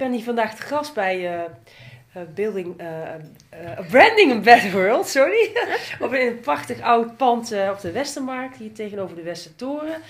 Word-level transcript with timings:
ben 0.00 0.12
hier 0.12 0.24
vandaag 0.24 0.54
te 0.54 0.62
gast 0.62 0.94
bij 0.94 1.34
uh, 1.34 2.22
Building, 2.34 2.76
Branding 3.90 4.32
a 4.32 4.40
Better 4.40 4.72
World, 4.72 5.08
sorry. 5.08 5.50
op 6.00 6.12
een 6.12 6.40
prachtig 6.40 6.80
oud 6.80 7.16
pand 7.16 7.52
op 7.70 7.80
de 7.80 7.92
Westermarkt, 7.92 8.56
hier 8.56 8.72
tegenover 8.72 9.16
de 9.16 9.22
Westertoren. 9.22 10.00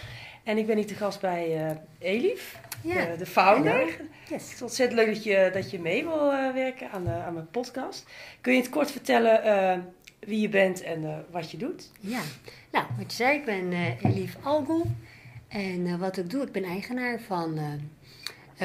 En 0.44 0.58
ik 0.58 0.66
ben 0.66 0.76
hier 0.76 0.86
te 0.86 0.94
gast 0.94 1.20
bij 1.20 1.76
Elif, 1.98 2.58
ja. 2.82 3.04
de, 3.04 3.16
de, 3.16 3.26
founder. 3.26 3.86
Yes. 3.86 3.96
Het 4.28 4.52
is 4.54 4.62
ontzettend 4.62 5.00
leuk 5.00 5.14
dat 5.14 5.24
je, 5.24 5.50
dat 5.52 5.70
je 5.70 5.80
mee 5.80 6.04
wil 6.04 6.30
werken 6.54 6.90
aan, 6.90 7.08
aan 7.08 7.34
mijn 7.34 7.50
podcast. 7.50 8.06
Kun 8.40 8.52
je 8.52 8.60
het 8.60 8.68
kort 8.68 8.90
vertellen 8.90 9.94
wie 10.18 10.40
je 10.40 10.48
bent 10.48 10.82
en 10.82 11.24
wat 11.30 11.50
je 11.50 11.56
doet? 11.56 11.90
Ja, 12.00 12.20
nou, 12.72 12.86
wat 12.98 13.10
je 13.10 13.16
zei, 13.16 13.38
ik 13.38 13.44
ben 13.44 13.72
Elif 14.02 14.36
Algoel. 14.42 14.86
En 15.50 15.98
wat 15.98 16.16
ik 16.16 16.30
doe, 16.30 16.42
ik 16.42 16.52
ben 16.52 16.64
eigenaar 16.64 17.20
van 17.20 17.58
uh, 17.58 17.64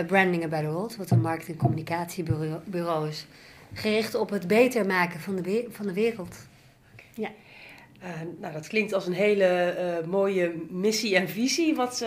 Branding 0.03 0.43
About 0.43 0.63
the 0.63 0.71
World, 0.71 0.95
wat 0.95 1.11
een 1.11 1.21
markt- 1.21 1.47
en 1.47 1.57
communicatiebureau 1.57 3.07
is, 3.07 3.25
gericht 3.73 4.15
op 4.15 4.29
het 4.29 4.47
beter 4.47 4.85
maken 4.85 5.19
van 5.19 5.35
de, 5.35 5.67
van 5.69 5.85
de 5.85 5.93
wereld. 5.93 6.47
Ja. 7.13 7.29
Uh, 8.03 8.09
nou, 8.39 8.53
dat 8.53 8.67
klinkt 8.67 8.93
als 8.93 9.07
een 9.07 9.13
hele 9.13 9.75
uh, 10.01 10.07
mooie 10.07 10.53
missie 10.69 11.15
en 11.15 11.29
visie. 11.29 11.75
Wat, 11.75 12.05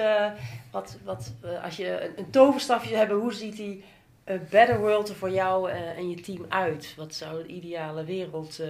wat, 0.70 0.98
wat 1.04 1.32
als 1.62 1.76
je 1.76 2.04
een, 2.04 2.10
een 2.16 2.30
toverstafje 2.30 2.96
hebben, 2.96 3.16
hoe 3.16 3.32
ziet 3.32 3.56
die 3.56 3.84
Better 4.24 4.78
World 4.78 5.08
er 5.08 5.14
voor 5.14 5.30
jou 5.30 5.70
en 5.70 6.10
je 6.10 6.20
team 6.20 6.46
uit? 6.48 6.94
Wat 6.96 7.14
zou 7.14 7.42
de 7.42 7.48
ideale 7.48 8.04
wereld 8.04 8.60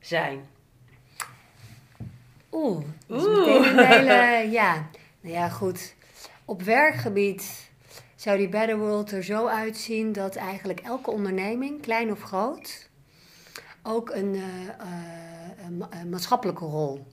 zijn? 0.00 0.40
Oeh, 2.52 2.84
dat 3.06 3.20
is 3.20 3.24
een 3.24 3.78
hele, 3.78 4.48
ja. 4.60 4.88
Nou 5.20 5.34
ja, 5.34 5.48
goed. 5.48 5.94
Op 6.44 6.62
werkgebied 6.62 7.67
zou 8.18 8.38
die 8.38 8.48
Better 8.48 8.78
World 8.78 9.12
er 9.12 9.24
zo 9.24 9.46
uitzien 9.46 10.12
dat 10.12 10.36
eigenlijk 10.36 10.80
elke 10.80 11.10
onderneming, 11.10 11.80
klein 11.82 12.10
of 12.10 12.22
groot, 12.22 12.88
ook 13.82 14.10
een, 14.10 14.34
uh, 14.34 14.44
een 15.90 16.08
maatschappelijke 16.10 16.64
rol 16.64 17.06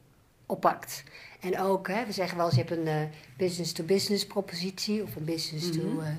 oppakt. 0.46 1.04
En 1.40 1.60
ook, 1.60 1.88
hè, 1.88 2.06
we 2.06 2.12
zeggen 2.12 2.38
wel 2.38 2.46
eens, 2.46 2.56
je 2.56 2.62
hebt 2.64 2.78
een 2.78 2.88
uh, 2.88 3.02
business-to-business 3.38 4.26
propositie 4.26 5.04
of 5.04 5.16
een 5.16 5.26
business-to... 5.26 5.84
Mhm. 5.84 6.14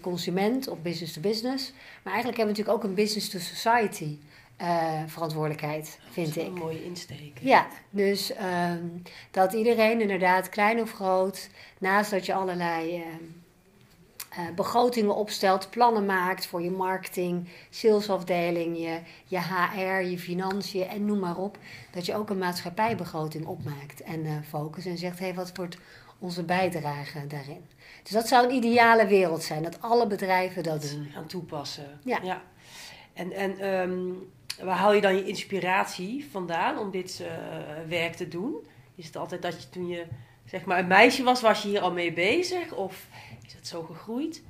consument 0.00 0.68
of 0.68 0.78
business 0.82 1.12
to 1.12 1.20
business. 1.20 1.72
Maar 2.02 2.12
eigenlijk 2.12 2.36
hebben 2.36 2.54
we 2.54 2.60
natuurlijk 2.60 2.76
ook 2.76 2.84
een 2.84 2.94
business 3.04 3.28
to 3.28 3.38
society 3.38 4.18
verantwoordelijkheid, 5.06 5.98
vind 6.10 6.28
ik. 6.28 6.34
Dat 6.34 6.42
is 6.42 6.48
een 6.48 6.58
mooie 6.58 6.84
insteek. 6.84 7.38
Ja, 7.40 7.66
dus 7.90 8.32
ehm, 8.32 8.86
dat 9.30 9.52
iedereen 9.52 10.00
inderdaad, 10.00 10.48
klein 10.48 10.80
of 10.80 10.92
groot, 10.92 11.48
naast 11.78 12.10
dat 12.10 12.26
je 12.26 12.34
allerlei 12.34 13.04
uh, 14.38 14.54
begrotingen 14.54 15.14
opstelt, 15.14 15.70
plannen 15.70 16.06
maakt 16.06 16.46
voor 16.46 16.62
je 16.62 16.70
marketing, 16.70 17.48
salesafdeling, 17.70 18.78
je, 18.78 18.98
je 19.24 19.40
HR, 19.40 20.08
je 20.08 20.18
financiën 20.18 20.88
en 20.88 21.04
noem 21.04 21.18
maar 21.18 21.36
op, 21.36 21.58
dat 21.90 22.06
je 22.06 22.14
ook 22.14 22.30
een 22.30 22.38
maatschappijbegroting 22.38 23.46
opmaakt 23.46 24.02
en 24.02 24.24
uh, 24.24 24.32
focus 24.48 24.86
en 24.86 24.98
zegt, 24.98 25.18
hé, 25.18 25.24
hey, 25.24 25.34
wat 25.34 25.56
wordt 25.56 25.76
onze 26.18 26.42
bijdrage 26.42 27.26
daarin? 27.26 27.64
Dus 28.02 28.12
dat 28.12 28.28
zou 28.28 28.46
een 28.46 28.54
ideale 28.54 29.06
wereld 29.06 29.42
zijn, 29.42 29.62
dat 29.62 29.80
alle 29.80 30.06
bedrijven 30.06 30.62
dat 30.62 30.82
doen. 30.82 31.10
Gaan 31.12 31.26
toepassen. 31.26 32.00
Ja. 32.04 32.18
ja. 32.22 32.42
En, 33.12 33.32
en 33.32 33.74
um, 33.74 34.32
waar 34.62 34.76
haal 34.76 34.92
je 34.92 35.00
dan 35.00 35.16
je 35.16 35.24
inspiratie 35.24 36.26
vandaan 36.30 36.78
om 36.78 36.90
dit 36.90 37.20
uh, 37.22 37.28
werk 37.88 38.14
te 38.14 38.28
doen? 38.28 38.66
Is 38.94 39.06
het 39.06 39.16
altijd 39.16 39.42
dat 39.42 39.62
je 39.62 39.68
toen 39.68 39.88
je 39.88 40.06
zeg 40.44 40.64
maar 40.64 40.78
een 40.78 40.86
meisje 40.86 41.22
was, 41.22 41.40
was 41.40 41.62
je 41.62 41.68
hier 41.68 41.80
al 41.80 41.92
mee 41.92 42.12
bezig? 42.12 42.72
Of 42.72 43.06
is 43.46 43.52
het 43.52 43.66
zo 43.66 43.82
gegroeid? 43.82 44.42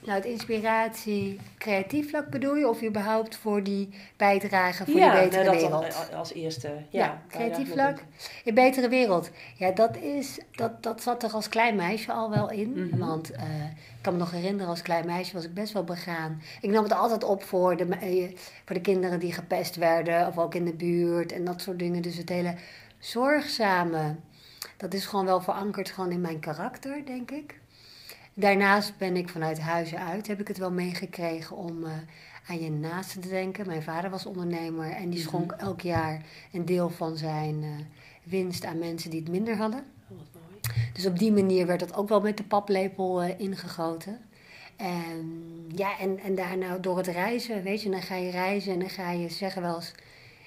Nou, 0.00 0.20
het 0.20 0.24
inspiratie 0.24 1.40
creatief 1.58 2.08
vlak 2.08 2.30
bedoel 2.30 2.56
je? 2.56 2.68
Of 2.68 2.82
überhaupt 2.82 3.36
voor 3.36 3.62
die 3.62 3.88
bijdrage 4.16 4.84
voor 4.84 4.94
ja, 4.94 5.12
die 5.12 5.22
betere 5.22 5.44
nou, 5.44 5.60
dat 5.60 5.62
wereld? 5.62 6.14
als 6.14 6.32
eerste. 6.32 6.68
Ja, 6.68 7.04
ja 7.04 7.22
creatief 7.28 7.72
vlak. 7.72 7.98
In 8.44 8.54
betere 8.54 8.88
wereld. 8.88 9.30
Ja, 9.56 9.70
dat, 9.70 9.96
is, 9.96 10.38
dat, 10.50 10.82
dat 10.82 11.02
zat 11.02 11.22
er 11.22 11.30
als 11.30 11.48
klein 11.48 11.76
meisje 11.76 12.12
al 12.12 12.30
wel 12.30 12.50
in. 12.50 12.72
Mhm. 12.72 12.98
Want 12.98 13.32
uh, 13.32 13.64
ik 13.64 13.98
kan 14.00 14.12
me 14.12 14.18
nog 14.18 14.30
herinneren, 14.30 14.68
als 14.68 14.82
klein 14.82 15.06
meisje 15.06 15.34
was 15.34 15.44
ik 15.44 15.54
best 15.54 15.72
wel 15.72 15.84
begaan. 15.84 16.42
Ik 16.60 16.70
nam 16.70 16.82
het 16.82 16.92
altijd 16.92 17.24
op 17.24 17.42
voor 17.42 17.76
de, 17.76 17.86
uh, 17.86 18.36
voor 18.64 18.74
de 18.74 18.80
kinderen 18.80 19.18
die 19.18 19.32
gepest 19.32 19.76
werden. 19.76 20.26
Of 20.26 20.38
ook 20.38 20.54
in 20.54 20.64
de 20.64 20.74
buurt 20.74 21.32
en 21.32 21.44
dat 21.44 21.60
soort 21.60 21.78
dingen. 21.78 22.02
Dus 22.02 22.16
het 22.16 22.28
hele 22.28 22.54
zorgzame 22.98 24.14
dat 24.76 24.94
is 24.94 25.06
gewoon 25.06 25.24
wel 25.24 25.40
verankerd 25.40 25.90
gewoon 25.90 26.10
in 26.10 26.20
mijn 26.20 26.40
karakter, 26.40 27.06
denk 27.06 27.30
ik. 27.30 27.60
Daarnaast 28.38 28.96
ben 28.98 29.16
ik 29.16 29.28
vanuit 29.28 29.60
huizen 29.60 29.98
uit, 29.98 30.26
heb 30.26 30.40
ik 30.40 30.48
het 30.48 30.58
wel 30.58 30.70
meegekregen 30.70 31.56
om 31.56 31.84
uh, 31.84 31.90
aan 32.48 32.60
je 32.60 32.70
naasten 32.70 33.20
te 33.20 33.28
denken. 33.28 33.66
Mijn 33.66 33.82
vader 33.82 34.10
was 34.10 34.26
ondernemer 34.26 34.90
en 34.90 35.10
die 35.10 35.20
schonk 35.20 35.50
mhm. 35.50 35.60
elk 35.60 35.80
jaar 35.80 36.22
een 36.52 36.64
deel 36.64 36.90
van 36.90 37.16
zijn 37.16 37.62
uh, 37.62 37.70
winst 38.22 38.64
aan 38.64 38.78
mensen 38.78 39.10
die 39.10 39.20
het 39.20 39.28
minder 39.28 39.56
hadden. 39.56 39.84
Oh, 40.08 40.18
dus 40.92 41.06
op 41.06 41.18
die 41.18 41.32
manier 41.32 41.66
werd 41.66 41.80
dat 41.80 41.94
ook 41.94 42.08
wel 42.08 42.20
met 42.20 42.36
de 42.36 42.42
paplepel 42.42 43.24
uh, 43.24 43.40
ingegoten. 43.40 44.18
En, 44.76 45.44
ja, 45.74 45.98
en, 45.98 46.18
en 46.18 46.34
daarna 46.34 46.78
door 46.78 46.96
het 46.96 47.06
reizen, 47.06 47.62
weet 47.62 47.82
je, 47.82 47.90
dan 47.90 48.02
ga 48.02 48.14
je 48.14 48.30
reizen 48.30 48.72
en 48.72 48.78
dan 48.78 48.90
ga 48.90 49.10
je 49.10 49.28
zeggen 49.28 49.62
wel 49.62 49.74
eens... 49.74 49.92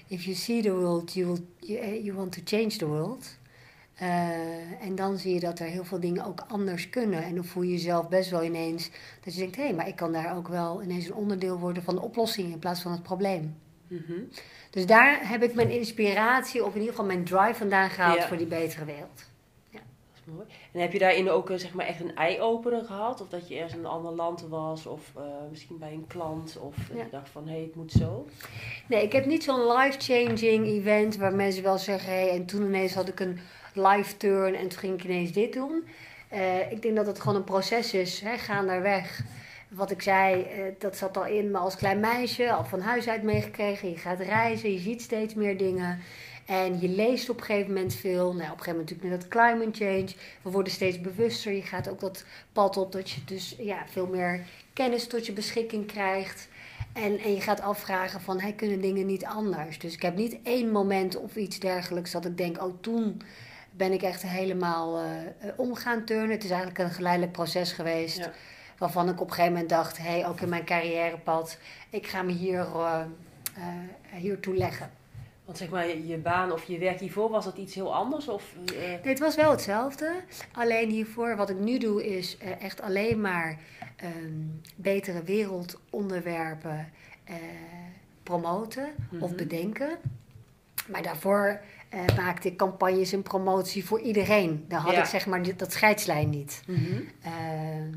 If 0.06 0.24
you 0.24 0.36
see 0.36 0.62
the 0.62 0.74
world, 0.74 1.12
you, 1.12 1.26
will, 1.26 1.46
you, 1.58 2.02
you 2.02 2.16
want 2.16 2.32
to 2.32 2.40
change 2.44 2.76
the 2.76 2.86
world. 2.86 3.38
Uh, 4.00 4.82
en 4.82 4.94
dan 4.94 5.18
zie 5.18 5.34
je 5.34 5.40
dat 5.40 5.58
er 5.58 5.66
heel 5.66 5.84
veel 5.84 6.00
dingen 6.00 6.24
ook 6.24 6.44
anders 6.48 6.90
kunnen. 6.90 7.22
En 7.22 7.34
dan 7.34 7.44
voel 7.44 7.62
je 7.62 7.70
jezelf 7.70 8.08
best 8.08 8.30
wel 8.30 8.42
ineens 8.42 8.90
dat 9.24 9.34
je 9.34 9.40
denkt: 9.40 9.56
hé, 9.56 9.62
hey, 9.62 9.74
maar 9.74 9.88
ik 9.88 9.96
kan 9.96 10.12
daar 10.12 10.36
ook 10.36 10.48
wel 10.48 10.82
ineens 10.82 11.06
een 11.06 11.14
onderdeel 11.14 11.58
worden 11.58 11.82
van 11.82 11.94
de 11.94 12.00
oplossing 12.00 12.52
in 12.52 12.58
plaats 12.58 12.82
van 12.82 12.92
het 12.92 13.02
probleem. 13.02 13.56
Mm 13.88 14.28
Dus 14.70 14.86
daar 14.86 15.28
heb 15.28 15.42
ik 15.42 15.54
mijn 15.54 15.70
inspiratie, 15.70 16.64
of 16.64 16.74
in 16.74 16.80
ieder 16.80 16.94
geval 16.94 17.06
mijn 17.06 17.24
drive 17.24 17.54
vandaan 17.54 17.90
gehaald 17.90 18.24
voor 18.24 18.36
die 18.36 18.46
betere 18.46 18.84
wereld. 18.84 19.30
Ja. 19.70 19.78
Dat 19.78 20.20
is 20.26 20.32
mooi. 20.32 20.46
En 20.72 20.80
heb 20.80 20.92
je 20.92 20.98
daarin 20.98 21.30
ook 21.30 21.50
eh, 21.50 21.56
zeg 21.56 21.74
maar, 21.74 21.86
echt 21.86 22.00
een 22.00 22.16
eye-opener 22.16 22.84
gehad? 22.84 23.20
Of 23.20 23.28
dat 23.28 23.48
je 23.48 23.54
ergens 23.54 23.74
in 23.74 23.78
een 23.78 23.86
ander 23.86 24.12
land 24.12 24.46
was, 24.48 24.86
of 24.86 25.12
uh, 25.16 25.22
misschien 25.50 25.78
bij 25.78 25.92
een 25.92 26.06
klant, 26.06 26.58
of 26.60 26.76
ja. 26.94 27.02
je 27.02 27.10
dacht 27.10 27.28
van 27.28 27.46
hé, 27.46 27.52
hey, 27.52 27.62
het 27.62 27.74
moet 27.74 27.92
zo? 27.92 28.26
Nee, 28.88 29.02
ik 29.02 29.12
heb 29.12 29.26
niet 29.26 29.44
zo'n 29.44 29.72
life-changing 29.72 30.66
event 30.66 31.16
waar 31.16 31.34
mensen 31.34 31.62
wel 31.62 31.78
zeggen: 31.78 32.12
hé, 32.12 32.20
hey, 32.20 32.36
en 32.36 32.46
toen 32.46 32.66
ineens 32.66 32.94
had 32.94 33.08
ik 33.08 33.20
een 33.20 33.38
live 33.72 34.16
turn 34.16 34.54
en 34.54 34.68
toen 34.68 34.78
ging 34.78 34.94
ik 34.94 35.04
ineens 35.04 35.32
dit 35.32 35.52
doen. 35.52 35.84
Uh, 36.32 36.70
ik 36.72 36.82
denk 36.82 36.96
dat 36.96 37.06
het 37.06 37.20
gewoon 37.20 37.36
een 37.36 37.44
proces 37.44 37.94
is, 37.94 38.20
hè, 38.20 38.38
gaan 38.38 38.66
daar 38.66 38.82
weg. 38.82 39.20
Wat 39.68 39.90
ik 39.90 40.02
zei, 40.02 40.34
uh, 40.36 40.64
dat 40.78 40.96
zat 40.96 41.16
al 41.16 41.26
in 41.26 41.50
me 41.50 41.58
als 41.58 41.76
klein 41.76 42.00
meisje, 42.00 42.52
al 42.52 42.64
van 42.64 42.80
huis 42.80 43.08
uit 43.08 43.22
meegekregen. 43.22 43.90
Je 43.90 43.96
gaat 43.96 44.20
reizen, 44.20 44.72
je 44.72 44.78
ziet 44.78 45.02
steeds 45.02 45.34
meer 45.34 45.58
dingen. 45.58 46.00
En 46.46 46.80
je 46.80 46.88
leest 46.88 47.30
op 47.30 47.38
een 47.38 47.44
gegeven 47.44 47.72
moment 47.72 47.94
veel. 47.94 48.34
Nou, 48.34 48.50
op 48.50 48.58
een 48.58 48.64
gegeven 48.64 48.70
moment 48.70 48.90
natuurlijk 48.90 49.10
met 49.10 49.20
dat 49.20 49.28
climate 49.28 49.84
change. 49.84 50.08
We 50.42 50.50
worden 50.50 50.72
steeds 50.72 51.00
bewuster. 51.00 51.52
Je 51.52 51.62
gaat 51.62 51.88
ook 51.88 52.00
dat 52.00 52.24
pad 52.52 52.76
op 52.76 52.92
dat 52.92 53.10
je 53.10 53.24
dus 53.24 53.56
ja, 53.58 53.84
veel 53.86 54.06
meer 54.06 54.40
kennis 54.72 55.06
tot 55.06 55.26
je 55.26 55.32
beschikking 55.32 55.86
krijgt. 55.86 56.48
En, 56.92 57.18
en 57.18 57.34
je 57.34 57.40
gaat 57.40 57.60
afvragen 57.60 58.20
van, 58.20 58.40
hey, 58.40 58.52
kunnen 58.52 58.80
dingen 58.80 59.06
niet 59.06 59.24
anders? 59.24 59.78
Dus 59.78 59.94
ik 59.94 60.02
heb 60.02 60.16
niet 60.16 60.38
één 60.42 60.70
moment 60.70 61.16
of 61.16 61.36
iets 61.36 61.58
dergelijks 61.58 62.10
dat 62.10 62.24
ik 62.24 62.36
denk, 62.36 62.62
oh 62.62 62.74
toen 62.80 63.22
ben 63.72 63.92
ik 63.92 64.02
echt 64.02 64.22
helemaal 64.22 65.04
uh, 65.04 65.10
om 65.56 65.74
gaan 65.74 66.04
turnen. 66.04 66.30
Het 66.30 66.44
is 66.44 66.50
eigenlijk 66.50 66.78
een 66.78 66.90
geleidelijk 66.90 67.32
proces 67.32 67.72
geweest. 67.72 68.30
Waarvan 68.78 69.08
ik 69.08 69.20
op 69.20 69.26
een 69.26 69.34
gegeven 69.34 69.52
moment 69.52 69.70
dacht, 69.70 69.98
hé, 69.98 70.04
hey, 70.04 70.26
ook 70.26 70.40
in 70.40 70.48
mijn 70.48 70.64
carrièrepad, 70.64 71.58
ik 71.90 72.06
ga 72.06 72.22
me 72.22 72.32
hier, 72.32 72.66
uh, 72.76 73.00
hiertoe 74.10 74.56
leggen. 74.56 74.90
Want 75.44 75.58
zeg 75.58 75.68
maar, 75.68 75.96
je 75.98 76.16
baan 76.16 76.52
of 76.52 76.64
je 76.64 76.78
werk 76.78 77.00
hiervoor, 77.00 77.30
was 77.30 77.44
dat 77.44 77.56
iets 77.56 77.74
heel 77.74 77.94
anders? 77.94 78.28
Of, 78.28 78.54
Nee, 78.74 78.98
het 79.02 79.18
was 79.18 79.36
wel 79.36 79.50
hetzelfde. 79.50 80.12
Alleen 80.52 80.90
hiervoor, 80.90 81.36
wat 81.36 81.50
ik 81.50 81.58
nu 81.58 81.78
doe, 81.78 82.06
is 82.16 82.36
echt 82.60 82.80
alleen 82.80 83.20
maar 83.20 83.58
um, 84.04 84.60
betere 84.76 85.22
wereldonderwerpen 85.22 86.92
promoten 88.22 88.94
of 89.20 89.28
mhm. 89.28 89.36
bedenken. 89.36 89.98
Maar 90.86 91.02
daarvoor 91.02 91.60
uh, 91.94 92.16
maakte 92.16 92.48
ik 92.48 92.56
campagnes 92.56 93.12
en 93.12 93.22
promotie 93.22 93.84
voor 93.84 94.00
iedereen. 94.00 94.64
Daar 94.68 94.80
had 94.80 94.96
ik 94.96 95.04
zeg 95.04 95.26
maar 95.26 95.56
dat 95.56 95.72
scheidslijn 95.72 96.30
niet. 96.30 96.62
Mhm. 96.66 97.00
Ehm, 97.22 97.92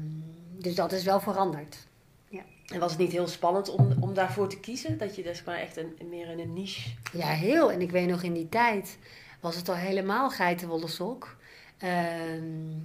dus 0.60 0.76
dat 0.76 0.92
is 0.92 1.04
wel 1.04 1.20
veranderd. 1.20 1.88
Ja. 2.30 2.42
En 2.66 2.80
was 2.80 2.92
het 2.92 3.00
niet 3.00 3.12
heel 3.12 3.28
spannend 3.28 3.70
om, 3.70 3.96
om 4.00 4.14
daarvoor 4.14 4.50
te 4.50 4.60
kiezen? 4.60 4.98
Dat 4.98 5.16
je 5.16 5.24
dus 5.24 5.44
maar 5.44 5.58
echt 5.58 5.78
een, 5.78 5.98
meer 6.10 6.30
in 6.30 6.40
een 6.40 6.54
niche... 6.54 6.90
Ja, 7.14 7.28
heel. 7.28 7.72
En 7.72 7.82
ik 7.82 7.92
weet 7.92 8.08
nog 8.08 8.24
in 8.24 8.34
die 8.34 8.50
tijd 8.50 8.98
was 9.40 9.56
het 9.56 9.70
al 9.70 9.76
helemaal 9.76 10.30
geitenwolle 10.30 10.88
sok. 10.88 11.36
Ehm, 11.78 12.78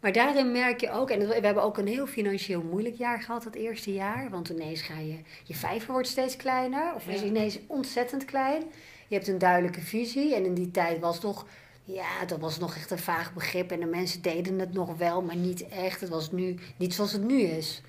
maar 0.00 0.12
daarin 0.12 0.52
merk 0.52 0.80
je 0.80 0.90
ook, 0.90 1.10
en 1.10 1.28
we 1.28 1.34
hebben 1.34 1.62
ook 1.62 1.78
een 1.78 1.86
heel 1.86 2.06
financieel 2.06 2.62
moeilijk 2.62 2.96
jaar 2.96 3.22
gehad 3.22 3.44
het 3.44 3.54
eerste 3.54 3.92
jaar. 3.92 4.30
Want 4.30 4.48
ineens 4.48 4.82
ga 4.82 4.98
je, 4.98 5.18
je 5.44 5.54
vijver 5.54 5.92
wordt 5.92 6.08
steeds 6.08 6.36
kleiner, 6.36 6.94
of 6.94 7.08
is 7.08 7.22
ineens 7.22 7.58
ontzettend 7.66 8.24
klein. 8.24 8.62
Je 9.10 9.16
hebt 9.16 9.28
een 9.28 9.38
duidelijke 9.38 9.80
visie. 9.80 10.34
En 10.34 10.44
in 10.44 10.54
die 10.54 10.70
tijd 10.70 11.00
was 11.00 11.20
toch 11.20 11.46
Ja, 11.84 12.24
dat 12.26 12.38
was 12.38 12.58
nog 12.58 12.76
echt 12.76 12.90
een 12.90 12.98
vaag 12.98 13.34
begrip. 13.34 13.70
En 13.70 13.80
de 13.80 13.86
mensen 13.86 14.22
deden 14.22 14.58
het 14.58 14.72
nog 14.72 14.96
wel, 14.96 15.22
maar 15.22 15.36
niet 15.36 15.68
echt. 15.68 16.00
Het 16.00 16.08
was 16.08 16.30
nu 16.32 16.58
niet 16.76 16.94
zoals 16.94 17.12
het 17.12 17.24
nu 17.24 17.40
is. 17.40 17.82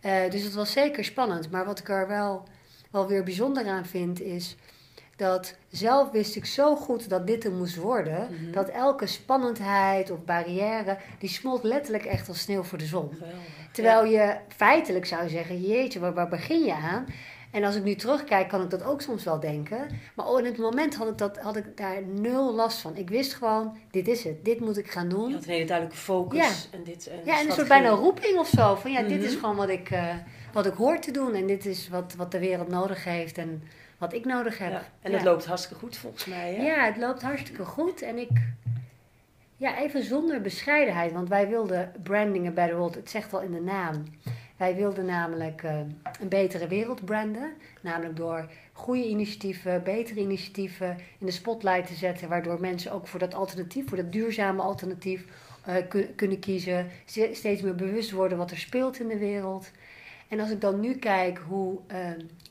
Eh, 0.00 0.30
dus 0.30 0.42
het 0.42 0.54
was 0.54 0.72
zeker 0.72 1.04
spannend. 1.04 1.50
Maar 1.50 1.64
wat 1.64 1.78
ik 1.78 1.88
er 1.88 2.08
wel, 2.08 2.42
wel 2.90 3.06
weer 3.06 3.22
bijzonder 3.24 3.66
aan 3.66 3.86
vind, 3.86 4.20
is 4.20 4.56
dat 5.16 5.56
zelf 5.70 6.10
wist 6.10 6.36
ik 6.36 6.44
zo 6.44 6.76
goed 6.76 7.08
dat 7.08 7.26
dit 7.26 7.44
er 7.44 7.52
moest 7.52 7.76
worden. 7.76 8.28
Mhm. 8.30 8.52
Dat 8.52 8.68
elke 8.68 9.06
spannendheid 9.06 10.10
of 10.10 10.24
barrière, 10.24 10.98
die 11.18 11.28
smolt 11.28 11.62
letterlijk 11.62 12.04
echt 12.04 12.28
als 12.28 12.40
sneeuw 12.40 12.62
voor 12.62 12.78
de 12.78 12.86
zon. 12.86 13.10
Geweldig. 13.12 13.38
Terwijl 13.72 14.04
je 14.04 14.36
feitelijk 14.48 15.06
zou 15.06 15.28
zeggen, 15.28 15.60
jeetje, 15.60 15.98
waar, 15.98 16.14
waar 16.14 16.28
begin 16.28 16.64
je 16.64 16.74
aan? 16.74 17.06
En 17.54 17.64
als 17.64 17.74
ik 17.76 17.82
nu 17.82 17.94
terugkijk, 17.94 18.48
kan 18.48 18.62
ik 18.62 18.70
dat 18.70 18.84
ook 18.84 19.00
soms 19.00 19.24
wel 19.24 19.40
denken. 19.40 19.86
Maar 20.14 20.26
oh, 20.26 20.38
in 20.38 20.44
het 20.44 20.58
moment 20.58 20.94
had 20.94 21.08
ik, 21.08 21.18
dat, 21.18 21.38
had 21.38 21.56
ik 21.56 21.76
daar 21.76 22.02
nul 22.02 22.54
last 22.54 22.78
van. 22.78 22.96
Ik 22.96 23.08
wist 23.10 23.34
gewoon, 23.34 23.76
dit 23.90 24.08
is 24.08 24.24
het. 24.24 24.44
Dit 24.44 24.60
moet 24.60 24.76
ik 24.76 24.90
gaan 24.90 25.08
doen. 25.08 25.28
Je 25.28 25.34
had 25.34 25.44
een 25.44 25.50
hele 25.50 25.64
duidelijke 25.64 26.00
focus. 26.02 26.38
Ja. 26.38 26.78
En 26.78 26.84
dit, 26.84 27.06
en 27.06 27.18
Ja, 27.24 27.40
en 27.40 27.46
een 27.46 27.52
soort 27.52 27.68
bijna 27.68 27.88
roeping 27.88 28.38
of 28.38 28.48
zo. 28.48 28.74
Van 28.74 28.92
ja, 28.92 29.02
dit 29.02 29.22
is 29.22 29.30
Mhm. 29.30 29.40
gewoon 29.40 29.56
wat 29.56 29.68
ik, 29.68 29.90
eh, 29.90 30.14
wat 30.52 30.66
ik 30.66 30.72
hoor 30.74 30.98
te 30.98 31.10
doen. 31.10 31.34
En 31.34 31.46
dit 31.46 31.66
is 31.66 31.88
wat, 31.88 32.14
wat 32.16 32.30
de 32.32 32.38
wereld 32.38 32.68
nodig 32.68 33.04
heeft 33.04 33.38
en 33.38 33.62
wat 33.98 34.12
ik 34.12 34.24
nodig 34.24 34.58
heb. 34.58 34.70
Ja. 34.70 34.82
En 35.02 35.10
ja. 35.10 35.16
het 35.16 35.26
loopt 35.26 35.44
hartstikke 35.46 35.78
goed 35.78 35.96
volgens 35.96 36.24
mij. 36.24 36.54
Hè? 36.54 36.62
Ja, 36.62 36.84
het 36.84 36.96
loopt 36.96 37.22
hartstikke 37.22 37.64
goed. 37.64 38.02
En 38.02 38.18
ik, 38.18 38.30
ja, 39.56 39.78
even 39.78 40.02
zonder 40.04 40.40
bescheidenheid. 40.40 41.12
Want 41.12 41.28
wij 41.28 41.48
wilden 41.48 41.92
branding 42.02 42.46
a 42.46 42.50
better 42.50 42.76
world. 42.76 42.94
Het 42.94 43.10
zegt 43.10 43.32
al 43.34 43.40
in 43.40 43.52
de 43.52 43.60
naam. 43.60 44.04
Wij 44.56 44.74
wilden 44.76 45.04
namelijk 45.04 45.62
eh, 45.62 45.78
een 46.20 46.28
betere 46.28 46.66
wereld 46.68 47.04
branden. 47.04 47.52
Namelijk 47.80 48.16
door 48.16 48.50
goede 48.72 49.08
initiatieven, 49.08 49.82
betere 49.82 50.20
initiatieven 50.20 50.98
in 51.18 51.26
de 51.26 51.32
spotlight 51.32 51.86
te 51.86 51.94
zetten. 51.94 52.28
Waardoor 52.28 52.60
mensen 52.60 52.92
ook 52.92 53.06
voor 53.06 53.18
dat 53.18 53.34
alternatief, 53.34 53.88
voor 53.88 53.96
dat 53.96 54.12
duurzame 54.12 54.62
alternatief 54.62 55.24
eh, 55.64 55.74
kun- 55.88 56.14
kunnen 56.14 56.38
kiezen. 56.38 56.86
Ste- 57.04 57.30
Steeds 57.32 57.62
meer 57.62 57.74
bewust 57.74 58.10
worden 58.10 58.38
wat 58.38 58.50
er 58.50 58.58
speelt 58.58 59.00
in 59.00 59.08
de 59.08 59.18
wereld. 59.18 59.70
En 60.28 60.40
als 60.40 60.50
ik 60.50 60.60
dan 60.60 60.80
nu 60.80 60.94
kijk 60.94 61.38
hoe 61.38 61.78
eh, 61.86 61.98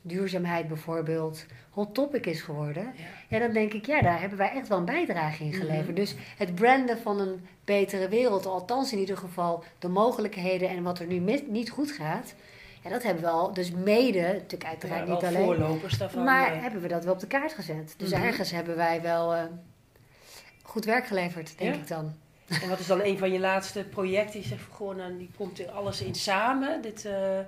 duurzaamheid 0.05 0.67
bijvoorbeeld 0.67 1.45
hot 1.69 1.93
topic 1.93 2.25
is 2.25 2.41
geworden. 2.41 2.83
Ja. 2.95 3.03
Ja, 3.27 3.39
dan 3.39 3.53
denk 3.53 3.73
ik, 3.73 3.85
ja, 3.85 4.01
daar 4.01 4.19
hebben 4.19 4.37
wij 4.37 4.51
echt 4.51 4.67
wel 4.67 4.77
een 4.77 4.85
bijdrage 4.85 5.43
in 5.43 5.53
geleverd. 5.53 5.87
Mhm. 5.87 5.95
Dus 5.95 6.15
het 6.37 6.55
branden 6.55 6.97
van 6.99 7.19
een 7.19 7.47
betere 7.65 8.07
wereld, 8.09 8.45
althans 8.45 8.91
in 8.93 8.99
ieder 8.99 9.17
geval 9.17 9.63
de 9.79 9.87
mogelijkheden 9.87 10.69
en 10.69 10.83
wat 10.83 10.99
er 10.99 11.07
nu 11.07 11.19
mis- 11.19 11.43
niet 11.47 11.69
goed 11.69 11.91
gaat. 11.91 12.33
Ja, 12.83 12.89
dat 12.89 13.03
hebben 13.03 13.23
we 13.23 13.29
al, 13.29 13.53
dus 13.53 13.71
mede, 13.71 14.21
natuurlijk 14.21 14.65
uiteraard 14.65 15.07
Ja, 15.07 15.13
niet 15.13 15.23
alleen, 15.23 15.43
voorlopers 15.43 15.97
daarvan. 15.97 16.23
maar 16.23 16.61
hebben 16.61 16.81
we 16.81 16.87
dat 16.87 17.03
wel 17.03 17.13
op 17.13 17.19
de 17.19 17.27
kaart 17.27 17.53
gezet. 17.53 17.93
Dus 17.97 18.09
Mhm. 18.11 18.21
ergens 18.23 18.51
hebben 18.51 18.75
wij 18.75 19.01
wel 19.01 19.33
eh, 19.35 19.43
goed 20.63 20.85
werk 20.85 21.05
geleverd, 21.07 21.57
denk 21.57 21.75
ik 21.75 21.87
dan. 21.87 22.13
En 22.61 22.69
wat 22.69 22.79
is 22.79 22.87
dan 22.87 23.01
een 23.01 23.17
van 23.17 23.31
je 23.31 23.39
laatste 23.39 23.83
projecten? 23.83 24.39
Je 24.39 24.45
zegt 24.47 24.61
van, 24.61 24.75
goh, 24.75 24.95
nou, 24.95 25.17
die 25.17 25.29
komt 25.37 25.59
er 25.59 25.69
alles 25.71 26.01
in 26.01 26.15
samen. 26.15 26.81
Dit 26.81 27.05
eh, 27.05 27.39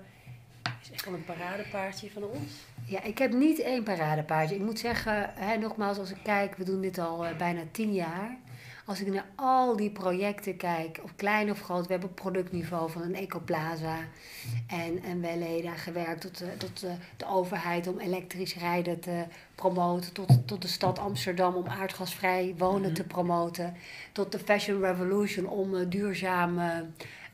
is 0.85 0.91
echt 0.91 1.05
wel 1.05 1.13
een 1.13 1.23
paradepaardje 1.25 2.11
van 2.11 2.23
ons. 2.23 2.51
Ja, 2.85 3.03
ik 3.03 3.17
heb 3.17 3.33
niet 3.33 3.59
één 3.59 3.83
paradepaardje. 3.83 4.55
Ik 4.55 4.61
moet 4.61 4.79
zeggen, 4.79 5.29
hè, 5.33 5.57
nogmaals, 5.57 5.97
als 5.97 6.09
ik 6.11 6.19
kijk, 6.23 6.55
we 6.55 6.63
doen 6.63 6.81
dit 6.81 6.97
al 6.97 7.25
eh, 7.25 7.35
bijna 7.37 7.61
tien 7.71 7.93
jaar. 7.93 8.37
Als 8.85 9.01
ik 9.01 9.07
naar 9.07 9.25
al 9.35 9.75
die 9.75 9.89
projecten 9.91 10.57
kijk, 10.57 10.99
of 11.03 11.15
klein 11.15 11.49
of 11.51 11.61
groot, 11.61 11.85
we 11.85 11.91
hebben 11.91 12.09
op 12.09 12.15
productniveau 12.15 12.91
van 12.91 13.01
een 13.01 13.15
Ecoplaza 13.15 13.97
en, 14.67 15.03
en 15.03 15.21
Welle 15.21 15.61
daar 15.63 15.77
gewerkt 15.77 16.21
tot, 16.21 16.37
de, 16.37 16.57
tot 16.57 16.79
de, 16.79 16.91
de 17.17 17.27
overheid 17.27 17.87
om 17.87 17.99
elektrisch 17.99 18.55
rijden 18.55 18.99
te 18.99 19.23
promoten, 19.55 20.13
tot, 20.13 20.47
tot 20.47 20.61
de 20.61 20.67
stad 20.67 20.99
Amsterdam 20.99 21.55
om 21.55 21.67
aardgasvrij 21.67 22.53
wonen 22.57 22.81
Mhm. 22.81 22.93
te 22.93 23.03
promoten, 23.03 23.73
tot 24.11 24.31
de 24.31 24.39
Fashion 24.39 24.81
Revolution 24.81 25.47
om 25.47 25.75
eh, 25.75 25.85
duurzaam 25.89 26.59
eh, 26.59 26.77
eh, 26.77 26.83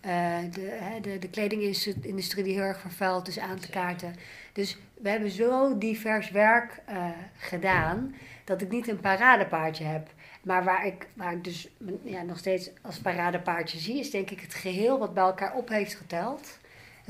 de, 0.02 0.78
hè, 0.82 1.00
de, 1.00 1.20
de 1.20 1.30
kledingindustrie 1.30 2.44
die 2.44 2.54
heel 2.54 2.64
erg 2.64 2.80
vervuild 2.80 3.28
is 3.28 3.40
aan 3.40 3.60
te 3.60 3.70
kaarten. 3.70 4.16
Dus 4.54 4.78
we 5.02 5.10
hebben 5.10 5.30
zo 5.30 5.78
divers 5.78 6.32
werk 6.32 6.82
eh, 6.86 7.10
gedaan 7.38 8.16
dat 8.44 8.62
ik 8.62 8.70
niet 8.70 8.88
een 8.88 9.00
paradepaardje 9.00 9.84
heb. 9.84 10.08
Maar 10.44 10.64
waar 10.64 10.86
ik, 10.86 11.08
waar 11.14 11.34
ik 11.34 11.44
dus 11.44 11.70
ja, 12.04 12.22
nog 12.22 12.38
steeds 12.38 12.70
als 12.82 13.00
paradepaardje 13.00 13.78
zie, 13.78 14.00
is 14.00 14.12
denk 14.12 14.30
ik 14.30 14.40
het 14.40 14.54
geheel 14.54 15.00
wat 15.00 15.14
bij 15.14 15.24
elkaar 15.24 15.56
op 15.56 15.70
heeft 15.70 15.96
geteld. 15.96 16.60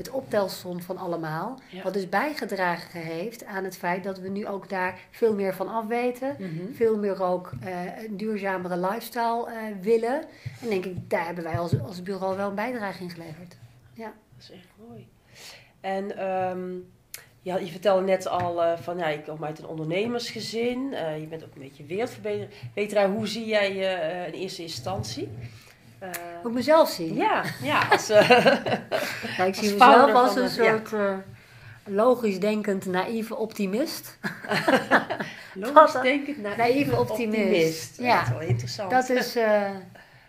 Het 0.02 0.10
optelsom 0.10 0.80
van 0.80 0.96
allemaal. 0.96 1.60
Ja. 1.68 1.82
Wat 1.82 1.92
dus 1.92 2.08
bijgedragen 2.08 3.00
heeft 3.00 3.44
aan 3.44 3.64
het 3.64 3.76
feit 3.76 4.04
dat 4.04 4.18
we 4.18 4.28
nu 4.28 4.46
ook 4.46 4.68
daar 4.68 5.00
veel 5.10 5.34
meer 5.34 5.54
van 5.54 5.68
afweten. 5.68 6.36
Mhm. 6.38 6.72
Veel 6.74 6.98
meer 6.98 7.22
ook 7.22 7.52
eh, 7.60 8.04
een 8.04 8.16
duurzamere 8.16 8.76
lifestyle 8.76 9.46
eh, 9.46 9.56
willen. 9.80 10.24
En 10.60 10.68
denk 10.68 10.84
ik, 10.84 11.10
daar 11.10 11.26
hebben 11.26 11.44
wij 11.44 11.58
als, 11.58 11.80
als 11.80 12.02
bureau 12.02 12.36
wel 12.36 12.48
een 12.48 12.54
bijdrage 12.54 13.02
in 13.02 13.10
geleverd. 13.10 13.56
Dat 14.36 14.42
is 14.42 14.50
echt 14.50 14.68
mooi. 14.88 15.08
En 15.80 16.16
ehm, 16.16 16.70
ja, 17.40 17.56
je 17.56 17.70
vertelde 17.70 18.02
net 18.04 18.26
al 18.26 18.62
eh, 18.62 18.78
van, 18.78 18.98
ja, 18.98 19.08
je 19.08 19.22
komt 19.22 19.42
uit 19.42 19.58
een 19.58 19.66
ondernemersgezin. 19.66 20.90
Je 21.20 21.26
bent 21.28 21.44
ook 21.44 21.54
een 21.54 21.62
beetje 21.62 21.84
wereldverbeteraar. 21.84 23.10
Hoe 23.10 23.26
zie 23.26 23.46
jij 23.46 23.74
je 23.74 24.26
in 24.32 24.40
eerste 24.40 24.62
instantie? 24.62 25.28
Eh, 26.02 26.08
Hoe 26.42 26.50
ik 26.50 26.56
mezelf 26.56 26.90
zie. 26.90 27.14
ja, 27.14 27.42
ja, 27.62 27.82
als... 27.90 28.08
eh, 28.08 28.28
Ja, 29.36 29.44
ik 29.44 29.54
zie 29.54 29.70
Als 29.70 29.96
mezelf 29.96 30.12
als 30.12 30.34
een 30.36 30.42
ja. 30.64 30.76
soort 30.78 30.92
eh, 30.92 31.14
logisch 31.84 32.40
denkend, 32.40 32.86
naïeve 32.86 33.36
optimist. 33.36 34.18
logisch 35.54 36.00
denkend, 36.10 36.42
na- 36.42 36.56
naïeve 36.56 36.96
optimist. 36.98 37.98
Ja, 37.98 38.04
Ja. 38.06 38.16
dat 38.18 38.26
is 38.26 38.32
wel 38.38 38.48
interessant. 38.48 38.90
Dat 38.90 39.08
is, 39.08 39.36
eh, 39.36 39.62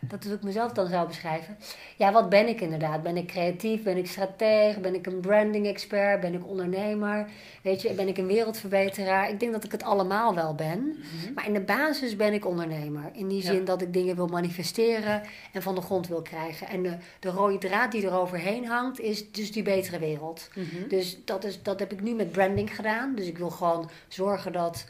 dat 0.08 0.20
is 0.24 0.26
hoe 0.28 0.36
ik 0.36 0.44
mezelf 0.44 0.72
dan 0.72 0.88
zou 0.88 1.08
beschrijven. 1.08 1.58
Ja, 1.98 2.12
wat 2.12 2.30
ben 2.30 2.48
ik 2.48 2.62
inderdaad? 2.62 3.04
Ben 3.04 3.18
ik 3.18 3.28
creatief? 3.28 3.84
Ben 3.84 3.98
ik 3.98 4.08
strateeg? 4.08 4.80
Ben 4.80 4.96
ik 4.96 5.06
een 5.06 5.20
branding 5.20 5.68
expert? 5.68 6.20
Ben 6.22 6.34
ik 6.34 6.48
ondernemer? 6.48 7.28
Weet 7.62 7.82
je, 7.82 7.94
ben 7.94 8.08
ik 8.08 8.18
een 8.18 8.28
wereldverbeteraar? 8.28 9.30
Ik 9.30 9.40
denk 9.40 9.52
dat 9.52 9.64
ik 9.64 9.72
het 9.72 9.84
allemaal 9.84 10.36
wel 10.36 10.56
ben. 10.56 10.80
Mhm. 10.80 11.34
Maar 11.34 11.48
in 11.48 11.54
de 11.54 11.62
basis 11.62 12.16
ben 12.16 12.34
ik 12.34 12.46
ondernemer. 12.46 13.10
In 13.14 13.28
die 13.28 13.44
Ja. 13.44 13.52
zin 13.52 13.66
dat 13.66 13.82
ik 13.82 13.94
dingen 13.94 14.16
wil 14.16 14.28
manifesteren 14.28 15.22
en 15.54 15.62
van 15.62 15.76
de 15.76 15.82
grond 15.82 16.08
wil 16.08 16.22
krijgen. 16.22 16.68
En 16.68 16.84
de, 16.84 16.98
de 17.20 17.30
rode 17.30 17.58
draad 17.58 17.92
die 17.92 18.06
er 18.06 18.14
overheen 18.20 18.66
hangt, 18.68 19.00
is 19.00 19.32
dus 19.32 19.52
die 19.52 19.64
betere 19.64 20.00
wereld. 20.00 20.50
Mhm. 20.56 20.88
Dus 20.88 21.18
dat, 21.26 21.44
is, 21.44 21.64
dat 21.64 21.80
heb 21.80 21.92
ik 21.92 22.02
nu 22.02 22.14
met 22.14 22.32
branding 22.32 22.76
gedaan. 22.76 23.16
Dus 23.16 23.28
ik 23.28 23.38
wil 23.38 23.50
gewoon 23.50 23.90
zorgen 24.08 24.52
dat 24.52 24.86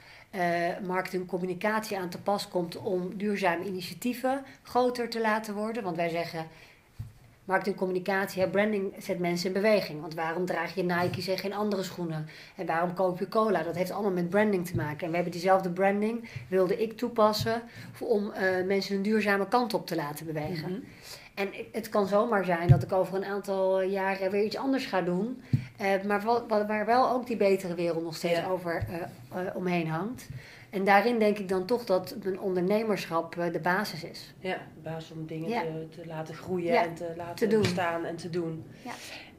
marketing 0.86 1.22
en 1.22 1.28
communicatie 1.28 1.98
aan 1.98 2.10
te 2.10 2.22
pas 2.22 2.48
komt 2.48 2.78
om 2.78 3.18
duurzame 3.18 3.66
initiatieven 3.66 4.44
groter 4.64 5.10
te 5.10 5.22
laten 5.22 5.54
worden. 5.54 5.84
Want 5.84 5.96
wij 5.96 6.10
zeggen, 6.10 6.48
marketing 7.46 7.76
communicatie, 7.76 8.48
branding 8.48 8.94
zet 8.98 9.20
mensen 9.20 9.48
in 9.48 9.54
beweging. 9.54 10.02
Want 10.02 10.14
waarom 10.14 10.46
draag 10.46 10.76
je 10.76 10.84
Nike's 10.84 11.28
en 11.28 11.38
geen 11.38 11.54
andere 11.54 11.84
schoenen? 11.84 12.28
En 12.56 12.66
waarom 12.66 12.94
koop 12.94 13.20
je 13.20 13.28
cola? 13.28 13.64
Dat 13.64 13.76
heeft 13.76 13.92
allemaal 13.92 14.12
met 14.12 14.30
branding 14.30 14.66
te 14.66 14.76
maken. 14.76 15.02
En 15.02 15.10
we 15.10 15.16
hebben 15.16 15.32
diezelfde 15.34 15.70
branding, 15.70 16.30
wilde 16.48 16.82
ik 16.82 16.98
toepassen 16.98 17.62
om 18.00 18.32
eh, 18.32 18.66
mensen 18.66 18.96
een 18.96 19.02
duurzame 19.02 19.48
kant 19.48 19.74
op 19.74 19.88
te 19.88 19.96
laten 19.96 20.26
bewegen. 20.26 20.72
Mhm. 20.72 20.82
En 21.36 21.50
het 21.72 21.90
kan 21.90 22.08
zomaar 22.08 22.46
zijn 22.46 22.68
dat 22.68 22.84
ik 22.84 22.92
over 22.92 23.16
een 23.16 23.26
aantal 23.26 23.82
jaren 23.82 24.32
weer 24.32 24.44
iets 24.44 24.58
anders 24.58 24.86
ga 24.86 25.02
doen. 25.02 25.42
eh, 25.78 26.02
maar 26.04 26.24
wel- 26.24 26.48
wa- 26.48 26.66
waar 26.66 26.86
wel 26.86 27.10
ook 27.12 27.28
die 27.28 27.38
betere 27.38 27.76
wereld 27.76 28.04
nog 28.04 28.16
steeds 28.16 28.40
Ja. 28.40 28.48
over 28.48 28.84
eh, 28.90 29.42
eh, 29.48 29.56
omheen 29.56 29.88
hangt. 29.88 30.28
En 30.70 30.84
daarin 30.84 31.20
denk 31.20 31.38
ik 31.38 31.50
dan 31.50 31.66
toch 31.66 31.86
dat 31.86 32.16
mijn 32.24 32.40
ondernemerschap 32.40 33.38
eh, 33.38 33.52
de 33.52 33.60
basis 33.60 34.04
is. 34.04 34.34
Ja, 34.40 34.54
op 34.78 34.84
basis 34.84 35.12
om 35.12 35.26
dingen 35.26 35.50
Ja. 35.50 35.62
te, 35.62 35.88
te 36.02 36.08
laten 36.08 36.36
groeien 36.36 36.74
Ja, 36.74 36.84
en 36.84 36.94
te 36.94 37.14
laten 37.18 37.50
te 37.50 37.58
bestaan 37.58 38.06
en 38.06 38.16
te 38.16 38.30
doen. 38.30 38.64
Ja. 38.82 38.92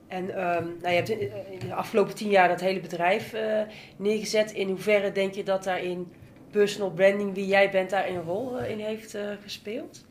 En 0.08 0.30
ehm, 0.30 0.64
nou, 0.64 0.88
je 0.88 0.94
hebt 0.94 1.08
in, 1.08 1.20
in 1.50 1.58
de 1.68 1.74
afgelopen 1.74 2.14
tien 2.14 2.30
jaar 2.30 2.48
dat 2.48 2.60
hele 2.60 2.80
bedrijf 2.80 3.32
eh, 3.32 3.60
neergezet. 3.96 4.52
In 4.52 4.68
hoeverre 4.68 5.12
denk 5.12 5.34
je 5.34 5.42
dat 5.42 5.64
daarin 5.64 6.12
personal 6.50 6.90
branding, 6.90 7.34
wie 7.34 7.46
jij 7.46 7.70
bent, 7.70 7.90
daar 7.90 8.08
een 8.08 8.22
rol 8.22 8.58
eh, 8.58 8.70
in 8.70 8.78
heeft 8.78 9.14
eh, 9.14 9.22
gespeeld? 9.42 10.04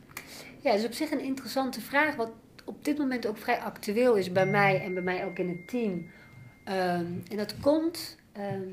Ja, 0.64 0.70
dat 0.70 0.78
is 0.78 0.86
op 0.86 0.92
zich 0.92 1.10
een 1.10 1.20
interessante 1.20 1.80
vraag. 1.80 2.16
Wat 2.16 2.30
op 2.64 2.84
dit 2.84 2.98
moment 2.98 3.26
ook 3.26 3.36
vrij 3.36 3.58
actueel 3.58 4.14
is 4.14 4.32
bij 4.32 4.46
mij 4.46 4.82
en 4.82 4.94
bij 4.94 5.02
mij 5.02 5.24
ook 5.24 5.38
in 5.38 5.48
het 5.48 5.68
team. 5.68 6.10
Ehm, 6.64 7.06
en 7.30 7.36
dat 7.36 7.54
komt. 7.60 8.16
ehm, 8.32 8.68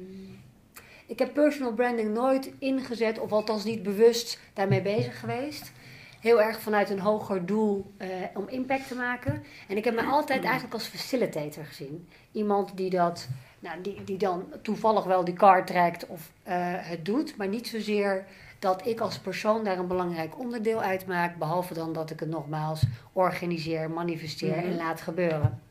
ik 1.05 1.19
heb 1.19 1.33
personal 1.33 1.73
branding 1.73 2.13
nooit 2.13 2.51
ingezet, 2.59 3.19
of 3.19 3.31
althans 3.31 3.63
niet 3.63 3.83
bewust 3.83 4.39
daarmee 4.53 4.81
bezig 4.81 5.19
geweest. 5.19 5.71
Heel 6.19 6.41
erg 6.41 6.61
vanuit 6.61 6.89
een 6.89 6.99
hoger 6.99 7.45
doel 7.45 7.93
eh, 7.97 8.07
om 8.33 8.47
impact 8.47 8.87
te 8.87 8.95
maken. 8.95 9.43
En 9.67 9.77
ik 9.77 9.83
heb 9.83 9.93
me 9.95 10.03
altijd 10.03 10.43
eigenlijk 10.43 10.73
als 10.73 10.87
facilitator 10.87 11.65
gezien. 11.65 12.07
Iemand 12.31 12.77
die 12.77 12.89
dat, 12.89 13.27
nou, 13.59 13.81
die, 13.81 14.03
die 14.03 14.17
dan 14.17 14.53
toevallig 14.61 15.03
wel 15.03 15.23
die 15.25 15.33
kaart 15.33 15.67
trekt 15.67 16.07
of 16.07 16.31
eh, 16.43 16.55
het 16.65 17.05
doet, 17.05 17.37
maar 17.37 17.47
niet 17.47 17.67
zozeer 17.67 18.25
dat 18.61 18.85
ik 18.85 18.99
als 18.99 19.17
persoon 19.19 19.63
daar 19.63 19.77
een 19.77 19.87
belangrijk 19.87 20.39
onderdeel 20.39 20.81
uitmaak, 20.81 21.37
behalve 21.37 21.73
dan 21.73 21.93
dat 21.93 22.09
ik 22.09 22.19
het 22.19 22.29
nogmaals 22.29 22.83
organiseer, 23.13 23.89
manifesteer 23.91 24.55
Mhm. 24.57 24.65
en 24.65 24.75
laat 24.75 25.01
gebeuren. 25.01 25.61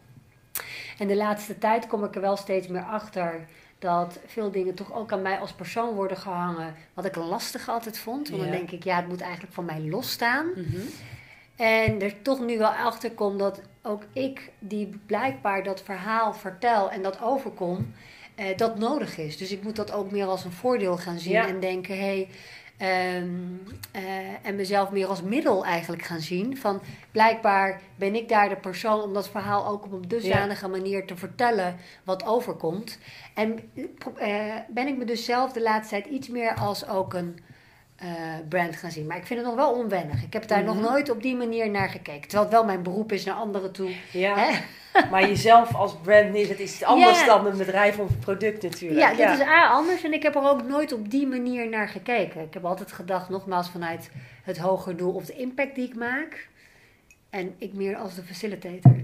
En 0.98 1.06
de 1.08 1.16
laatste 1.16 1.58
tijd 1.58 1.86
kom 1.86 2.04
ik 2.04 2.14
er 2.14 2.20
wel 2.20 2.36
steeds 2.36 2.66
meer 2.68 2.82
achter 2.82 3.46
dat 3.78 4.18
veel 4.26 4.50
dingen 4.50 4.74
toch 4.74 4.92
ook 4.94 5.12
aan 5.12 5.22
mij 5.22 5.38
als 5.38 5.52
persoon 5.52 5.94
worden 5.94 6.16
gehangen. 6.16 6.74
Wat 6.94 7.04
ik 7.04 7.16
lastig 7.16 7.68
altijd 7.68 7.98
vond. 7.98 8.28
Want 8.28 8.42
dan 8.42 8.50
denk 8.50 8.70
ik, 8.70 8.84
ja, 8.84 8.96
het 8.96 9.08
moet 9.08 9.20
eigenlijk 9.20 9.52
van 9.52 9.64
mij 9.64 9.80
losstaan. 9.80 10.46
Mhm. 10.56 10.80
En 11.56 12.00
er 12.02 12.22
toch 12.22 12.40
nu 12.40 12.58
wel 12.58 12.68
achter 12.70 13.10
kom 13.12 13.38
dat 13.38 13.60
ook 13.82 14.02
ik, 14.12 14.50
die 14.58 15.00
blijkbaar 15.06 15.62
dat 15.62 15.82
verhaal 15.82 16.32
vertel 16.34 16.90
en 16.90 17.02
dat 17.02 17.22
overkom, 17.22 17.94
eh, 18.34 18.56
dat 18.56 18.78
nodig 18.78 19.18
is. 19.18 19.36
Dus 19.36 19.52
ik 19.52 19.62
moet 19.62 19.76
dat 19.76 19.92
ook 19.92 20.10
meer 20.10 20.26
als 20.26 20.44
een 20.44 20.52
voordeel 20.52 20.96
gaan 20.96 21.18
zien 21.18 21.32
Ja. 21.32 21.48
en 21.48 21.60
denken, 21.60 21.94
hé. 21.98 22.00
Hey, 22.00 22.28
ehm, 22.80 23.28
eh, 23.92 24.02
en 24.46 24.56
mezelf 24.56 24.90
meer 24.90 25.06
als 25.06 25.22
middel 25.22 25.64
eigenlijk 25.64 26.02
gaan 26.02 26.20
zien. 26.20 26.56
Van 26.56 26.80
blijkbaar 27.10 27.80
ben 27.96 28.14
ik 28.14 28.28
daar 28.28 28.48
de 28.48 28.56
persoon 28.56 29.00
om 29.02 29.14
dat 29.14 29.28
verhaal 29.28 29.66
ook 29.66 29.84
op 29.84 29.92
een 29.92 30.08
dusdanige 30.08 30.68
manier 30.68 31.06
te 31.06 31.16
vertellen 31.16 31.76
wat 32.04 32.26
overkomt. 32.26 32.98
En 33.34 33.70
eh, 34.18 34.54
ben 34.68 34.86
ik 34.86 34.96
me 34.96 35.04
dus 35.04 35.24
zelf 35.24 35.52
de 35.52 35.62
laatste 35.62 35.94
tijd 35.94 36.06
iets 36.14 36.28
meer 36.28 36.54
als 36.54 36.88
ook 36.88 37.14
een 37.14 37.38
eh, 37.96 38.08
brand 38.48 38.76
gaan 38.76 38.90
zien. 38.90 39.06
Maar 39.06 39.16
ik 39.16 39.26
vind 39.26 39.38
het 39.40 39.48
nog 39.48 39.56
wel 39.58 39.72
onwennig. 39.72 40.22
Ik 40.22 40.32
heb 40.32 40.48
daar 40.48 40.62
Mhm. 40.64 40.66
nog 40.76 40.90
nooit 40.90 41.10
op 41.10 41.22
die 41.22 41.36
manier 41.36 41.70
naar 41.70 41.88
gekeken. 41.88 42.20
Terwijl 42.28 42.42
het 42.42 42.52
wel 42.52 42.64
mijn 42.64 42.82
beroep 42.82 43.12
is 43.12 43.24
naar 43.24 43.34
anderen 43.34 43.72
toe. 43.72 43.90
Ja, 44.12 44.36
Hè? 44.38 44.58
Maar 45.10 45.20
jezelf 45.28 45.74
als 45.74 45.96
brand 46.02 46.32
neerzetten 46.32 46.64
is 46.64 46.72
iets 46.72 46.82
anders 46.84 47.20
Ja. 47.20 47.26
dan 47.26 47.46
een 47.46 47.56
bedrijf 47.56 47.98
of 47.98 48.08
een 48.10 48.18
product 48.18 48.62
natuurlijk. 48.62 49.00
Ja, 49.00 49.10
dit 49.28 49.38
is 49.40 49.46
A 49.46 49.66
anders 49.68 50.02
en 50.02 50.12
ik 50.12 50.22
heb 50.22 50.34
er 50.34 50.48
ook 50.48 50.62
nooit 50.62 50.92
op 50.92 51.10
die 51.10 51.26
manier 51.26 51.68
naar 51.68 51.88
gekeken. 51.88 52.40
Ik 52.40 52.54
heb 52.54 52.64
altijd 52.64 52.92
gedacht, 52.92 53.28
nogmaals, 53.28 53.70
vanuit 53.70 54.10
het 54.42 54.58
hoger 54.58 54.96
doel 54.96 55.12
of 55.12 55.24
de 55.24 55.34
impact 55.36 55.74
die 55.74 55.88
ik 55.88 55.94
maak. 55.94 56.48
En 57.30 57.54
ik 57.58 57.72
meer 57.72 57.96
als 57.96 58.14
de 58.14 58.22
facilitator. 58.22 58.96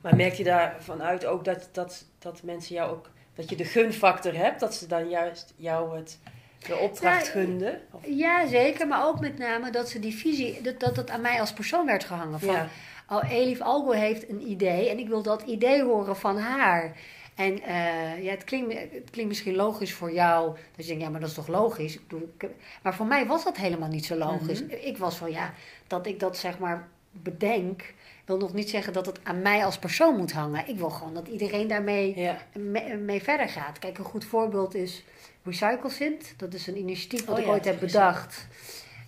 Maar 0.00 0.16
merk 0.16 0.32
je 0.34 0.44
daarvan 0.44 1.02
uit 1.02 1.24
ook 1.26 1.44
dat, 1.44 1.68
dat, 1.72 2.04
dat 2.18 2.42
mensen 2.42 2.74
jou 2.74 2.90
ook, 2.90 3.10
dat 3.34 3.50
je 3.50 3.56
de 3.56 3.64
gunfactor 3.64 4.34
hebt, 4.34 4.60
dat 4.60 4.74
ze 4.74 4.86
dan 4.86 5.08
juist 5.08 5.54
jou 5.56 5.96
het, 5.96 6.18
de 6.66 6.76
opdracht 6.76 7.26
Ja, 7.26 7.32
gunden? 7.32 7.80
Of- 7.90 8.00
Ja, 8.06 8.46
zeker. 8.46 8.86
Maar 8.86 9.06
ook 9.06 9.20
met 9.20 9.38
name 9.38 9.70
dat 9.70 9.88
ze 9.88 9.98
die 10.00 10.14
visie, 10.14 10.62
dat 10.62 10.80
dat, 10.80 10.94
dat 10.94 11.10
aan 11.10 11.20
mij 11.20 11.40
als 11.40 11.52
persoon 11.52 11.86
werd 11.86 12.04
gehangen. 12.04 12.40
Van, 12.40 12.54
Ja. 12.54 12.68
Oh, 13.10 13.30
Elif 13.30 13.60
Algo 13.60 13.90
heeft 13.90 14.28
een 14.28 14.50
idee 14.50 14.88
en 14.88 14.98
ik 14.98 15.08
wil 15.08 15.22
dat 15.22 15.42
idee 15.42 15.82
horen 15.82 16.16
van 16.16 16.38
haar. 16.38 16.96
En 17.34 17.62
eh, 17.62 18.22
ja, 18.24 18.30
het 18.30 18.44
klinkt, 18.44 18.72
het 18.72 19.10
klinkt 19.10 19.28
misschien 19.30 19.54
logisch 19.56 19.92
voor 19.92 20.12
jou. 20.12 20.46
Dat 20.76 20.84
je 20.84 20.86
denkt, 20.86 21.02
ja, 21.02 21.08
maar 21.10 21.20
dat 21.20 21.28
is 21.28 21.34
toch 21.34 21.48
logisch? 21.48 21.94
Ik 21.94 22.00
ik- 22.38 22.50
maar 22.82 22.94
voor 22.94 23.06
mij 23.06 23.26
was 23.26 23.44
dat 23.44 23.56
helemaal 23.56 23.88
niet 23.88 24.04
zo 24.06 24.16
logisch. 24.16 24.62
Mhm. 24.62 24.74
Ik 24.80 24.98
was 24.98 25.16
van, 25.16 25.30
ja, 25.30 25.54
dat 25.86 26.06
ik 26.06 26.20
dat 26.20 26.36
zeg 26.36 26.58
maar 26.58 26.88
bedenk... 27.10 27.94
wil 28.24 28.36
nog 28.38 28.52
niet 28.54 28.70
zeggen 28.70 28.92
dat 28.92 29.06
het 29.06 29.18
aan 29.22 29.42
mij 29.42 29.64
als 29.64 29.78
persoon 29.78 30.16
moet 30.16 30.32
hangen. 30.32 30.68
Ik 30.68 30.78
wil 30.78 30.90
gewoon 30.90 31.14
dat 31.14 31.28
iedereen 31.28 31.68
daarmee 31.68 32.18
Ja. 32.18 32.38
mee, 32.52 32.94
mee 32.96 33.22
verder 33.22 33.48
gaat. 33.48 33.78
Kijk, 33.78 33.98
een 33.98 34.04
goed 34.04 34.24
voorbeeld 34.24 34.74
is 34.74 35.04
RecycleSint. 35.44 36.34
Dat 36.36 36.54
is 36.54 36.66
een 36.66 36.76
initiatief 36.78 37.24
wat 37.24 37.34
Oh 37.34 37.40
ik 37.40 37.46
ja, 37.46 37.52
ooit 37.52 37.64
heb 37.64 37.80
bedacht. 37.80 38.46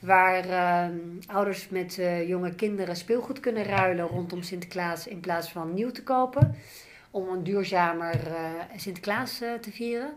Waar 0.03 0.49
ehm, 0.49 0.99
ouders 1.27 1.69
met 1.69 1.99
eh, 1.99 2.29
jonge 2.29 2.55
kinderen 2.55 2.97
speelgoed 2.97 3.41
kunnen 3.41 3.65
ruilen 3.65 4.07
rondom 4.07 4.43
Sinterklaas 4.43 5.07
in 5.07 5.21
plaats 5.21 5.51
van 5.51 5.75
nieuw 5.75 5.91
te 5.91 6.03
kopen. 6.03 6.55
Om 7.11 7.29
een 7.29 7.45
duurzamer 7.45 8.27
eh, 8.27 8.51
Sinterklaas 8.77 9.41
eh, 9.41 9.53
te 9.53 9.73
vieren. 9.73 10.13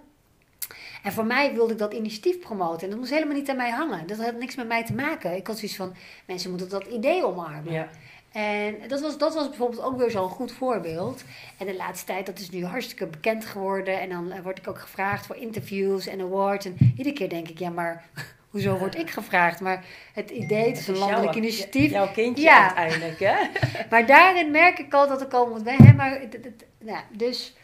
En 1.04 1.12
voor 1.12 1.26
mij 1.26 1.54
wilde 1.54 1.74
ik 1.74 1.80
dat 1.80 1.94
initiatief 1.94 2.40
promoten. 2.40 2.82
En 2.82 2.90
dat 2.90 3.00
moest 3.00 3.12
helemaal 3.12 3.36
niet 3.36 3.50
aan 3.50 3.56
mij 3.56 3.70
hangen. 3.70 4.08
Dat 4.08 4.18
had 4.18 4.38
niks 4.38 4.56
met 4.56 4.68
mij 4.68 4.86
te 4.86 4.94
maken. 4.94 5.36
Ik 5.36 5.48
had 5.48 5.58
zoiets 5.58 5.78
van, 5.78 5.94
mensen 6.26 6.50
moeten 6.50 6.70
dat 6.70 6.86
idee 6.86 7.26
omarmen. 7.26 7.74
Ja. 7.74 7.90
En 8.32 8.76
dat 8.88 9.02
was, 9.02 9.18
dat 9.18 9.34
was 9.34 9.48
bijvoorbeeld 9.48 9.82
ook 9.82 9.98
weer 9.98 10.12
zo'n 10.12 10.30
goed 10.30 10.52
voorbeeld. 10.52 11.24
En 11.58 11.66
de 11.66 11.76
laatste 11.76 12.06
tijd, 12.06 12.26
dat 12.26 12.40
is 12.40 12.50
nu 12.50 12.66
hartstikke 12.66 13.08
bekend 13.08 13.46
geworden. 13.46 14.00
En 14.00 14.10
dan 14.10 14.42
word 14.42 14.58
ik 14.58 14.68
ook 14.68 14.80
gevraagd 14.80 15.26
voor 15.26 15.36
interviews 15.36 16.08
en 16.08 16.22
awards. 16.22 16.66
En 16.66 16.78
iedere 16.98 17.14
keer 17.14 17.30
denk 17.30 17.48
ik, 17.48 17.60
ja, 17.60 17.70
maar 17.70 18.06
hoezo 18.56 18.78
word 18.78 18.98
ik 18.98 19.10
gevraagd? 19.10 19.60
Maar 19.60 19.86
het 20.14 20.30
idee, 20.30 20.68
het 20.68 20.78
is 20.78 20.88
een 20.88 20.98
landelijk 20.98 21.36
initiatief. 21.36 21.92
Jouw 21.92 22.12
kindje 22.12 22.44
Ja. 22.44 22.76
uiteindelijk, 22.76 23.20
hè? 23.20 23.36
Maar 23.92 24.06
daarin 24.06 24.52
merk 24.52 24.80
ik 24.80 24.94
al 24.94 25.08
dat 25.08 25.22
ik 25.22 25.34
al 25.34 25.48
moet 25.50 25.64
wennen. 25.64 25.96
Maar 25.96 26.12
het, 26.20 26.34
het, 26.34 26.44
het- 26.46 26.66
nou, 26.80 27.00
dus 27.12 27.56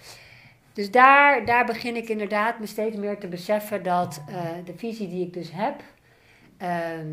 dus 0.74 0.92
daar, 0.92 1.46
daar 1.46 1.66
begin 1.66 1.96
ik 1.96 2.10
inderdaad 2.10 2.60
me 2.60 2.66
steeds 2.66 2.96
meer 2.96 3.18
te 3.18 3.28
beseffen 3.28 3.84
dat 3.84 4.24
eh, 4.30 4.36
de 4.66 4.74
visie 4.78 5.10
die 5.10 5.26
ik 5.26 5.34
dus 5.34 5.50
heb, 5.54 5.82
ehm, 6.58 7.08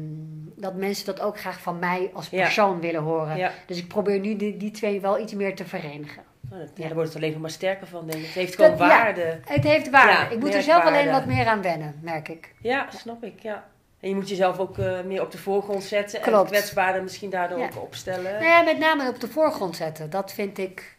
dat 0.56 0.74
mensen 0.74 1.06
dat 1.06 1.20
ook 1.20 1.38
graag 1.40 1.60
van 1.60 1.78
mij 1.78 2.10
als 2.12 2.28
Ja. 2.28 2.42
persoon 2.42 2.80
willen 2.80 3.02
horen. 3.02 3.36
Ja. 3.36 3.52
Dus 3.66 3.78
ik 3.78 3.88
probeer 3.88 4.20
nu 4.20 4.36
die, 4.36 4.56
die 4.56 4.70
twee 4.70 5.00
wel 5.00 5.18
iets 5.20 5.34
meer 5.34 5.54
te 5.54 5.64
verenigen. 5.64 6.22
Dat- 6.50 6.70
ja, 6.74 6.84
daar 6.84 6.94
wordt 6.94 7.08
het 7.08 7.16
alleen 7.18 7.32
nog 7.32 7.40
maar 7.40 7.50
sterker 7.50 7.86
van, 7.86 8.06
denk 8.06 8.18
ik. 8.20 8.26
Het 8.26 8.34
heeft 8.34 8.54
gewoon 8.54 8.70
Dat- 8.70 8.78
ja. 8.78 8.86
waarde. 8.88 9.40
Het 9.44 9.64
heeft 9.64 9.90
waarde. 9.90 10.12
Ja, 10.12 10.28
ik 10.28 10.38
moet 10.40 10.54
er 10.54 10.62
zelf 10.62 10.84
alleen 10.84 11.10
wat 11.10 11.26
meer 11.26 11.46
aan 11.46 11.62
wennen, 11.62 11.98
merk 12.02 12.28
ik. 12.28 12.54
Ja, 12.60 12.86
snap 12.90 13.24
ik, 13.24 13.40
ja. 13.40 13.64
En 14.00 14.08
je 14.08 14.14
moet 14.14 14.28
jezelf 14.28 14.58
ook 14.58 14.78
eh, 14.78 15.00
meer 15.02 15.22
op 15.22 15.30
de 15.30 15.38
voorgrond 15.38 15.82
zetten. 15.82 16.18
En 16.22 16.24
Klopt. 16.24 16.50
kwetsbaarder 16.50 17.02
misschien 17.02 17.30
daardoor 17.30 17.58
ook 17.62 17.82
opstellen. 17.82 18.32
Nou 18.32 18.44
ja, 18.44 18.62
met 18.62 18.78
name 18.78 19.08
op 19.08 19.20
de 19.20 19.28
voorgrond 19.28 19.76
zetten. 19.76 20.10
Dat 20.10 20.32
vind 20.32 20.58
ik. 20.58 20.96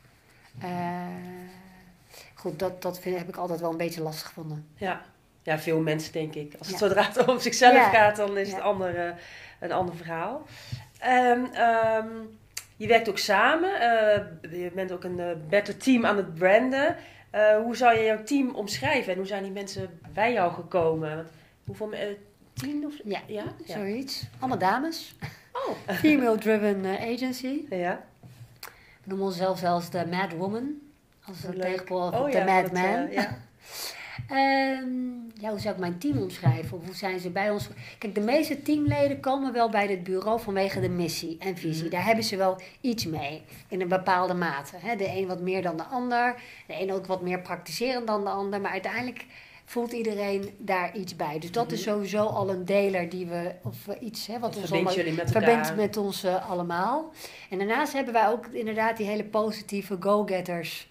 eh, 0.61 0.69
goed, 2.33 2.59
dat, 2.59 2.81
dat 2.81 2.99
vind, 2.99 3.17
heb 3.17 3.27
ik 3.27 3.35
altijd 3.35 3.59
wel 3.59 3.71
een 3.71 3.77
beetje 3.77 4.01
lastig 4.01 4.27
gevonden. 4.27 4.67
Ja. 4.75 5.01
ja, 5.43 5.59
veel 5.59 5.79
mensen 5.79 6.13
denk 6.13 6.35
ik. 6.35 6.53
Als 6.59 6.67
het 6.67 6.77
zodra 6.77 7.03
het 7.03 7.27
om 7.27 7.39
zichzelf 7.39 7.89
gaat, 7.91 8.15
dan 8.15 8.37
is 8.37 8.51
het 8.51 8.61
ander, 8.61 8.95
eh, 9.07 9.11
een 9.59 9.71
ander 9.71 9.95
verhaal. 9.95 10.45
Ehm, 10.99 11.39
je 12.79 12.87
werkt 12.87 13.09
ook 13.09 13.17
samen. 13.17 13.79
eh, 13.81 14.61
je 14.63 14.71
bent 14.75 14.91
ook 14.91 15.03
een 15.03 15.19
eh, 15.19 15.27
better 15.49 15.77
team 15.77 16.05
aan 16.05 16.17
het 16.17 16.33
branden. 16.33 16.95
Eh, 17.29 17.57
hoe 17.57 17.75
zou 17.75 17.97
je 17.97 18.03
jouw 18.03 18.23
team 18.23 18.55
omschrijven? 18.55 19.11
En 19.11 19.17
hoe 19.17 19.27
zijn 19.27 19.43
die 19.43 19.51
mensen 19.51 19.99
bij 20.13 20.33
jou 20.33 20.53
gekomen? 20.53 21.15
Want 21.15 21.27
hoeveel... 21.65 21.91
eh, 21.91 22.07
tien 22.53 22.85
of... 22.85 22.93
Ja, 23.03 23.19
Ja? 23.27 23.43
Ja. 23.65 23.73
zoiets. 23.73 24.23
Allemaal 24.39 24.57
dames. 24.57 25.15
Oh. 25.53 25.75
Female-driven 25.95 26.85
agency. 26.85 27.61
Ja. 27.69 28.03
We 28.61 28.69
noemen 29.03 29.25
onszelf 29.27 29.59
zelfs 29.59 29.89
de 29.89 30.05
Mad 30.09 30.31
Woman. 30.33 30.73
Als 31.25 31.43
een 31.43 31.59
tegenpool 31.59 32.01
Oh 32.01 32.19
op 32.19 32.31
de 32.31 32.37
ja, 32.37 32.43
Mad 32.43 32.61
dat, 32.63 32.71
Man. 32.71 33.11
ja. 33.11 33.37
Ehm, 34.29 35.09
ja, 35.33 35.49
hoe 35.49 35.59
zou 35.59 35.73
ik 35.73 35.79
mijn 35.79 35.97
team 35.97 36.17
omschrijven? 36.17 36.77
Of 36.77 36.85
hoe 36.85 36.95
zijn 36.95 37.19
ze 37.19 37.29
bij 37.29 37.49
ons? 37.49 37.69
Kijk, 37.97 38.15
de 38.15 38.21
meeste 38.21 38.61
teamleden 38.61 39.19
komen 39.19 39.53
wel 39.53 39.69
bij 39.69 39.87
dit 39.87 40.03
bureau 40.03 40.39
vanwege 40.39 40.79
de 40.79 40.89
missie 40.89 41.35
en 41.39 41.57
visie. 41.57 41.83
Mhm. 41.83 41.91
Daar 41.91 42.05
hebben 42.05 42.23
ze 42.23 42.35
wel 42.37 42.61
iets 42.81 43.05
mee, 43.05 43.41
in 43.67 43.81
een 43.81 43.87
bepaalde 43.87 44.33
mate. 44.33 44.75
Hè? 44.77 44.95
De 44.95 45.07
een 45.07 45.27
wat 45.27 45.39
meer 45.41 45.61
dan 45.61 45.77
de 45.77 45.83
ander. 45.83 46.35
De 46.67 46.81
een 46.81 46.93
ook 46.93 47.05
wat 47.05 47.21
meer 47.21 47.39
praktiserend 47.39 48.07
dan 48.07 48.23
de 48.23 48.29
ander. 48.29 48.61
Maar 48.61 48.71
uiteindelijk 48.71 49.25
voelt 49.65 49.91
iedereen 49.91 50.49
daar 50.57 50.95
iets 50.95 51.15
bij. 51.15 51.39
Dus 51.39 51.51
dat 51.51 51.71
is 51.71 51.85
Mhm. 51.85 51.89
sowieso 51.89 52.25
al 52.25 52.49
een 52.49 52.65
deler 52.65 53.09
die 53.09 53.25
we, 53.25 53.51
of 53.63 53.75
iets 53.99 54.27
hè, 54.27 54.33
wat 54.33 54.41
Wat 54.53 54.61
ons 54.61 54.71
allemaal 54.71 55.13
met 55.15 55.31
verbindt 55.31 55.75
met 55.75 55.97
ons 55.97 56.23
eh, 56.23 56.49
allemaal. 56.49 57.11
En 57.49 57.57
daarnaast 57.57 57.93
hebben 57.93 58.13
wij 58.13 58.27
ook 58.27 58.45
inderdaad 58.51 58.97
die 58.97 59.05
hele 59.05 59.23
positieve 59.23 59.97
go-getters 59.99 60.88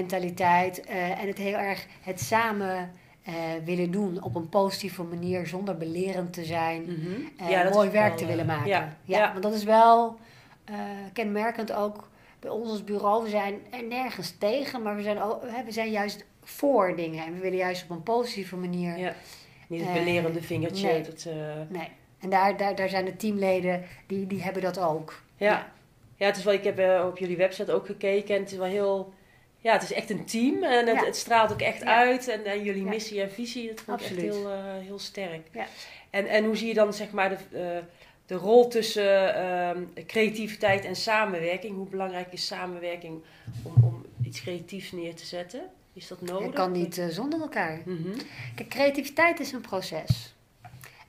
mentaliteit. 0.00 0.80
eh, 0.80 1.20
en 1.20 1.26
het 1.26 1.38
heel 1.38 1.56
erg 1.56 1.86
het 2.02 2.20
samen 2.20 2.90
eh, 3.22 3.32
willen 3.64 3.90
doen 3.90 4.22
op 4.22 4.34
een 4.34 4.48
positieve 4.48 5.02
manier 5.02 5.46
zonder 5.46 5.76
belerend 5.76 6.32
te 6.32 6.44
zijn. 6.44 6.84
Ja, 7.48 7.62
dat 7.62 7.72
mooi 7.72 7.90
werk 7.90 8.08
wel, 8.08 8.16
te 8.16 8.26
willen 8.26 8.46
maken. 8.46 8.68
Ja, 8.68 8.96
Ja, 9.04 9.18
ja. 9.18 9.30
want 9.30 9.42
dat 9.42 9.54
is 9.54 9.64
wel 9.64 10.18
kenmerkend 11.12 11.72
ook 11.72 12.08
bij 12.40 12.50
ons 12.50 12.70
als 12.70 12.84
bureau. 12.84 13.22
We 13.24 13.30
zijn 13.30 13.54
er 13.70 13.82
nergens 13.84 14.30
tegen, 14.38 14.82
maar 14.82 14.96
we 14.96 15.02
zijn, 15.02 15.22
ook, 15.22 15.42
we 15.64 15.72
zijn 15.72 15.90
juist 15.90 16.24
voor 16.42 16.96
dingen. 16.96 17.24
En 17.24 17.32
we 17.34 17.40
willen 17.40 17.58
juist 17.58 17.82
op 17.82 17.90
een 17.90 18.02
positieve 18.02 18.56
manier 18.56 18.98
Ja. 18.98 19.14
Niet 19.68 19.84
het 19.84 19.92
belerende 19.92 20.42
vingertje. 20.42 20.86
nee. 20.92 21.02
Dat, 21.02 21.26
Nee. 21.68 21.88
En 22.18 22.30
daar, 22.30 22.56
daar, 22.56 22.74
daar 22.74 22.88
zijn 22.88 23.04
de 23.04 23.16
teamleden, 23.16 23.84
die, 24.06 24.26
die 24.26 24.42
hebben 24.42 24.62
dat 24.62 24.78
ook. 24.78 25.22
ja. 25.36 25.70
ja, 26.16 26.26
het 26.26 26.36
is 26.36 26.44
wel, 26.44 26.54
ik 26.54 26.64
heb 26.64 27.04
op 27.04 27.18
jullie 27.18 27.36
website 27.36 27.72
ook 27.72 27.86
gekeken 27.86 28.34
en 28.34 28.40
het 28.40 28.50
is 28.52 28.58
wel 28.58 28.66
heel... 28.66 29.12
Ja, 29.62 29.72
het 29.72 29.82
is 29.82 29.92
echt 29.92 30.10
een 30.10 30.24
team 30.24 30.62
en 30.62 30.86
het, 30.86 30.96
Ja. 31.00 31.04
het 31.04 31.16
straalt 31.16 31.52
ook 31.52 31.60
echt 31.60 31.80
Ja. 31.82 31.96
uit. 31.98 32.28
En, 32.28 32.44
en 32.44 32.62
jullie 32.62 32.84
Ja. 32.84 32.88
missie 32.88 33.20
en 33.20 33.30
visie, 33.32 33.68
dat 33.68 33.80
vond 33.80 34.00
ik 34.00 34.06
echt 34.06 34.16
heel, 34.16 34.50
eh, 34.50 34.58
heel 34.78 34.98
sterk. 34.98 35.46
Ja. 35.52 35.66
En, 36.10 36.26
en 36.26 36.44
hoe 36.44 36.56
zie 36.56 36.68
je 36.68 36.74
dan 36.74 36.92
zeg 36.94 37.10
maar 37.10 37.28
de, 37.28 37.58
eh, 37.58 37.84
de 38.26 38.34
rol 38.34 38.68
tussen 38.68 39.34
ehm, 39.34 39.82
creativiteit 40.06 40.84
en 40.84 40.96
samenwerking? 40.96 41.76
Hoe 41.76 41.88
belangrijk 41.88 42.32
is 42.32 42.46
samenwerking 42.46 43.22
om, 43.62 43.72
om 43.84 44.04
iets 44.24 44.40
creatiefs 44.40 44.92
neer 44.92 45.14
te 45.14 45.26
zetten? 45.26 45.60
Is 45.92 46.08
dat 46.08 46.20
nodig? 46.20 46.46
Het 46.46 46.54
kan 46.54 46.72
niet 46.72 46.98
eh, 46.98 47.06
zonder 47.08 47.40
elkaar. 47.40 47.80
Mhm. 47.84 48.18
Kijk, 48.54 48.68
creativiteit 48.68 49.40
is 49.40 49.52
een 49.52 49.60
proces. 49.60 50.34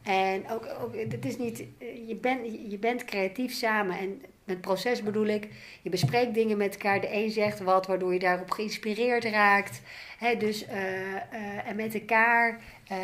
En 0.03 0.49
ook, 0.49 0.65
ook 0.81 0.95
het 0.95 1.25
is 1.25 1.37
niet, 1.37 1.63
eh, 1.77 2.07
je, 2.07 2.15
bent 2.15 2.45
je 2.69 2.77
bent 2.77 3.05
creatief 3.05 3.53
samen. 3.53 3.97
En 3.97 4.21
met 4.43 4.61
proces 4.61 5.03
bedoel 5.03 5.25
ik, 5.25 5.49
je 5.81 5.89
bespreekt 5.89 6.33
dingen 6.33 6.57
met 6.57 6.73
elkaar. 6.73 7.01
De 7.01 7.13
een 7.13 7.31
zegt 7.31 7.59
wat, 7.59 7.87
waardoor 7.87 8.13
je 8.13 8.19
daarop 8.19 8.51
geïnspireerd 8.51 9.23
raakt. 9.23 9.81
Hè, 10.17 10.37
dus, 10.37 10.65
eh, 10.65 11.15
eh, 11.15 11.67
en 11.67 11.75
met 11.75 11.93
elkaar 11.93 12.61
eh, 12.87 12.97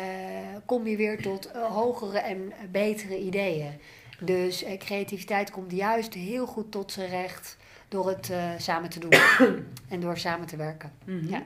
kom 0.66 0.86
je 0.86 0.96
weer 0.96 1.22
tot 1.22 1.50
hogere 1.52 2.18
en 2.18 2.52
betere 2.70 3.18
ideeën. 3.18 3.72
Dus 4.20 4.64
creativiteit 4.78 5.50
komt 5.50 5.72
juist 5.72 6.14
heel 6.14 6.46
goed 6.46 6.72
tot 6.72 6.92
zijn 6.92 7.08
recht 7.08 7.56
door 7.88 8.08
het 8.08 8.32
samen 8.58 8.90
te 8.90 8.98
doen. 8.98 9.12
en 9.88 10.00
door 10.00 10.18
samen 10.18 10.46
te 10.46 10.56
werken. 10.56 10.92
Mhm. 11.04 11.28
Ja. 11.28 11.42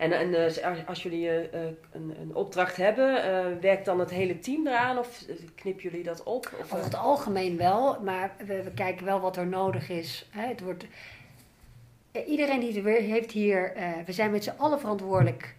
En, 0.00 0.12
en 0.12 0.34
eh, 0.34 0.88
als- 0.88 1.02
jullie 1.02 1.28
eh, 1.28 1.44
eh, 1.64 1.70
een, 1.92 2.14
een 2.20 2.34
opdracht 2.34 2.76
hebben, 2.76 3.14
werkt 3.60 3.84
dan 3.84 4.00
het 4.00 4.10
hele 4.10 4.38
team 4.38 4.66
eraan 4.66 4.98
of 4.98 5.24
knippen 5.54 5.82
jullie 5.82 6.02
dat 6.02 6.22
op? 6.22 6.50
Of, 6.60 6.72
Over 6.72 6.84
het 6.84 6.94
algemeen 6.94 7.56
wel, 7.56 8.00
maar 8.02 8.32
we, 8.46 8.62
we 8.62 8.70
kijken 8.70 9.04
wel 9.04 9.20
wat 9.20 9.36
er 9.36 9.46
nodig 9.46 9.88
is. 9.88 10.28
Hè. 10.30 10.46
Het 10.46 10.60
wordt, 10.60 10.84
iedereen 12.26 12.60
die 12.60 12.82
er 12.82 13.02
heeft 13.02 13.30
hier, 13.32 13.72
we 14.06 14.12
zijn 14.12 14.30
met 14.30 14.44
z'n 14.44 14.52
allen 14.56 14.80
verantwoordelijk 14.80 15.54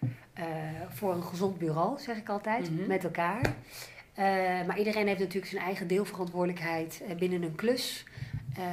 voor 0.89 1.13
een 1.13 1.24
gezond 1.24 1.57
bureau, 1.57 2.00
zeg 2.00 2.17
ik 2.17 2.29
altijd, 2.29 2.71
Mhm. 2.71 2.88
met 2.88 3.03
elkaar. 3.03 3.41
Maar 4.67 4.77
iedereen 4.77 5.07
heeft 5.07 5.19
natuurlijk 5.19 5.51
zijn 5.51 5.63
eigen 5.63 5.88
deelverantwoordelijkheid 5.88 7.01
binnen 7.19 7.43
een 7.43 7.55
klus. 7.55 8.05
Eh, 8.58 8.63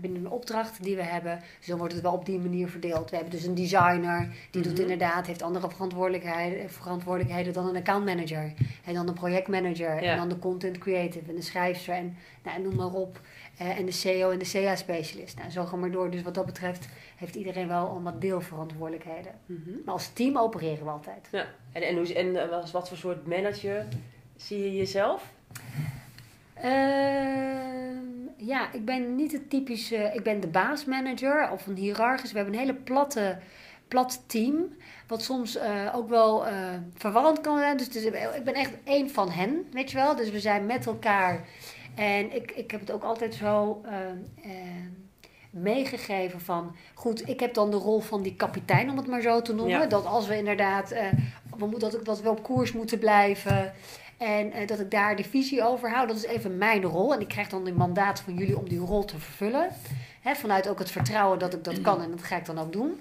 binnen 0.00 0.24
een 0.24 0.30
opdracht 0.30 0.82
die 0.82 0.96
we 0.96 1.02
hebben. 1.02 1.40
Dus 1.58 1.66
dan 1.66 1.78
wordt 1.78 1.92
het 1.92 2.02
wel 2.02 2.12
op 2.12 2.26
die 2.26 2.38
manier 2.38 2.68
verdeeld. 2.68 3.10
We 3.10 3.16
hebben 3.16 3.34
dus 3.34 3.44
een 3.44 3.54
designer, 3.54 4.28
die 4.50 4.62
doet 4.62 4.72
Mhm. 4.72 4.80
inderdaad, 4.82 5.26
heeft 5.26 5.42
andere 5.42 5.70
verantwoordelijkheden, 5.70 6.70
verantwoordelijkheden 6.70 7.52
dan 7.52 7.66
een 7.68 7.76
accountmanager. 7.76 8.52
En 8.84 8.94
dan 8.94 9.08
een 9.08 9.14
projectmanager. 9.14 10.02
Ja. 10.02 10.10
En 10.10 10.16
dan 10.16 10.28
de 10.28 10.38
content 10.38 10.78
creative 10.78 11.28
en 11.30 11.34
de 11.36 11.42
schrijfster 11.42 11.94
en 11.94 12.16
nou, 12.44 12.62
noem 12.62 12.74
maar 12.74 12.92
op. 12.92 13.20
Eh, 13.58 13.78
en 13.78 13.84
de 13.86 13.92
CEO 13.92 14.30
en 14.30 14.38
de 14.38 14.50
CA-specialist. 14.52 15.38
Nou, 15.38 15.50
zo 15.50 15.62
gaan 15.64 15.72
we 15.74 15.80
maar 15.80 15.90
door. 15.90 16.10
Dus 16.10 16.22
wat 16.22 16.34
dat 16.34 16.46
betreft 16.46 16.88
heeft 17.16 17.34
iedereen 17.34 17.68
wel 17.68 17.88
allemaal 17.88 18.18
deelverantwoordelijkheden. 18.18 19.32
mhm. 19.46 19.70
Maar 19.84 19.94
als 19.94 20.08
team 20.12 20.38
opereren 20.38 20.84
we 20.84 20.90
altijd. 20.90 21.28
Ja. 21.32 21.46
En, 21.72 21.82
en, 21.82 21.96
hoe, 21.96 22.14
en 22.14 22.36
eh, 22.50 22.70
wat 22.72 22.88
voor 22.88 22.96
soort 22.96 23.26
manager 23.26 23.86
zie 24.36 24.58
je 24.62 24.76
jezelf? 24.76 25.32
Ehm, 26.60 28.04
ja, 28.36 28.72
ik 28.72 28.84
ben 28.84 29.14
niet 29.16 29.32
het 29.32 29.50
typische... 29.50 30.10
Ik 30.14 30.22
ben 30.22 30.40
de 30.40 30.46
baasmanager 30.48 31.50
of 31.50 31.66
een 31.66 31.76
hiërarchisch. 31.76 32.30
We 32.32 32.36
hebben 32.36 32.54
een 32.54 32.60
hele 32.60 32.74
platte, 32.74 33.38
plat 33.88 34.22
team. 34.26 34.54
Wat 35.06 35.22
soms 35.22 35.56
eh, 35.56 35.92
ook 35.94 36.08
wel 36.08 36.46
eh, 36.46 36.54
verwarrend 36.94 37.40
kan 37.40 37.58
zijn. 37.58 37.76
Dus 37.76 37.88
ik 38.04 38.44
ben 38.44 38.54
echt 38.54 38.72
één 38.84 39.10
van 39.10 39.30
hen, 39.30 39.66
weet 39.72 39.90
je 39.90 39.96
wel. 39.96 40.16
Dus 40.16 40.30
we 40.30 40.40
zijn 40.40 40.66
met 40.66 40.86
elkaar. 40.86 41.44
En 41.94 42.34
ik, 42.34 42.50
ik 42.50 42.70
heb 42.70 42.80
het 42.80 42.90
ook 42.90 43.02
altijd 43.04 43.34
zo... 43.34 43.80
eh, 43.84 44.10
eh, 44.50 44.56
meegegeven 45.50 46.40
van, 46.40 46.76
goed, 46.94 47.28
ik 47.28 47.40
heb 47.40 47.54
dan 47.54 47.70
de 47.70 47.76
rol 47.76 48.00
van 48.00 48.22
die 48.22 48.34
kapitein, 48.36 48.90
om 48.90 48.96
het 48.96 49.06
maar 49.06 49.20
zo 49.20 49.42
te 49.42 49.54
noemen. 49.54 49.78
Ja. 49.80 49.86
Dat 49.86 50.06
als 50.06 50.26
we 50.26 50.36
inderdaad, 50.36 50.90
eh, 50.90 51.06
we 51.58 51.66
moeten, 51.66 51.90
dat, 51.90 52.04
dat 52.04 52.20
we 52.22 52.30
op 52.30 52.42
koers 52.42 52.72
moeten 52.72 52.98
blijven 52.98 53.72
en 54.16 54.52
eh, 54.52 54.66
dat 54.66 54.80
ik 54.80 54.90
daar 54.90 55.16
de 55.16 55.24
visie 55.24 55.64
over 55.64 55.90
hou, 55.90 56.06
dat 56.06 56.16
is 56.16 56.24
even 56.24 56.58
mijn 56.58 56.82
rol. 56.82 57.14
En 57.14 57.20
ik 57.20 57.28
krijg 57.28 57.48
dan 57.48 57.66
een 57.66 57.74
mandaat 57.74 58.20
van 58.20 58.34
jullie 58.34 58.58
om 58.58 58.68
die 58.68 58.78
rol 58.78 59.04
te 59.04 59.18
vervullen. 59.18 59.68
Hè, 60.20 60.34
vanuit 60.34 60.68
ook 60.68 60.78
het 60.78 60.90
vertrouwen 60.90 61.38
dat 61.38 61.54
ik 61.54 61.64
dat 61.64 61.80
kan 61.80 62.02
en 62.02 62.10
dat 62.10 62.22
ga 62.22 62.36
ik 62.36 62.44
dan 62.44 62.58
ook 62.58 62.72
doen. 62.72 63.00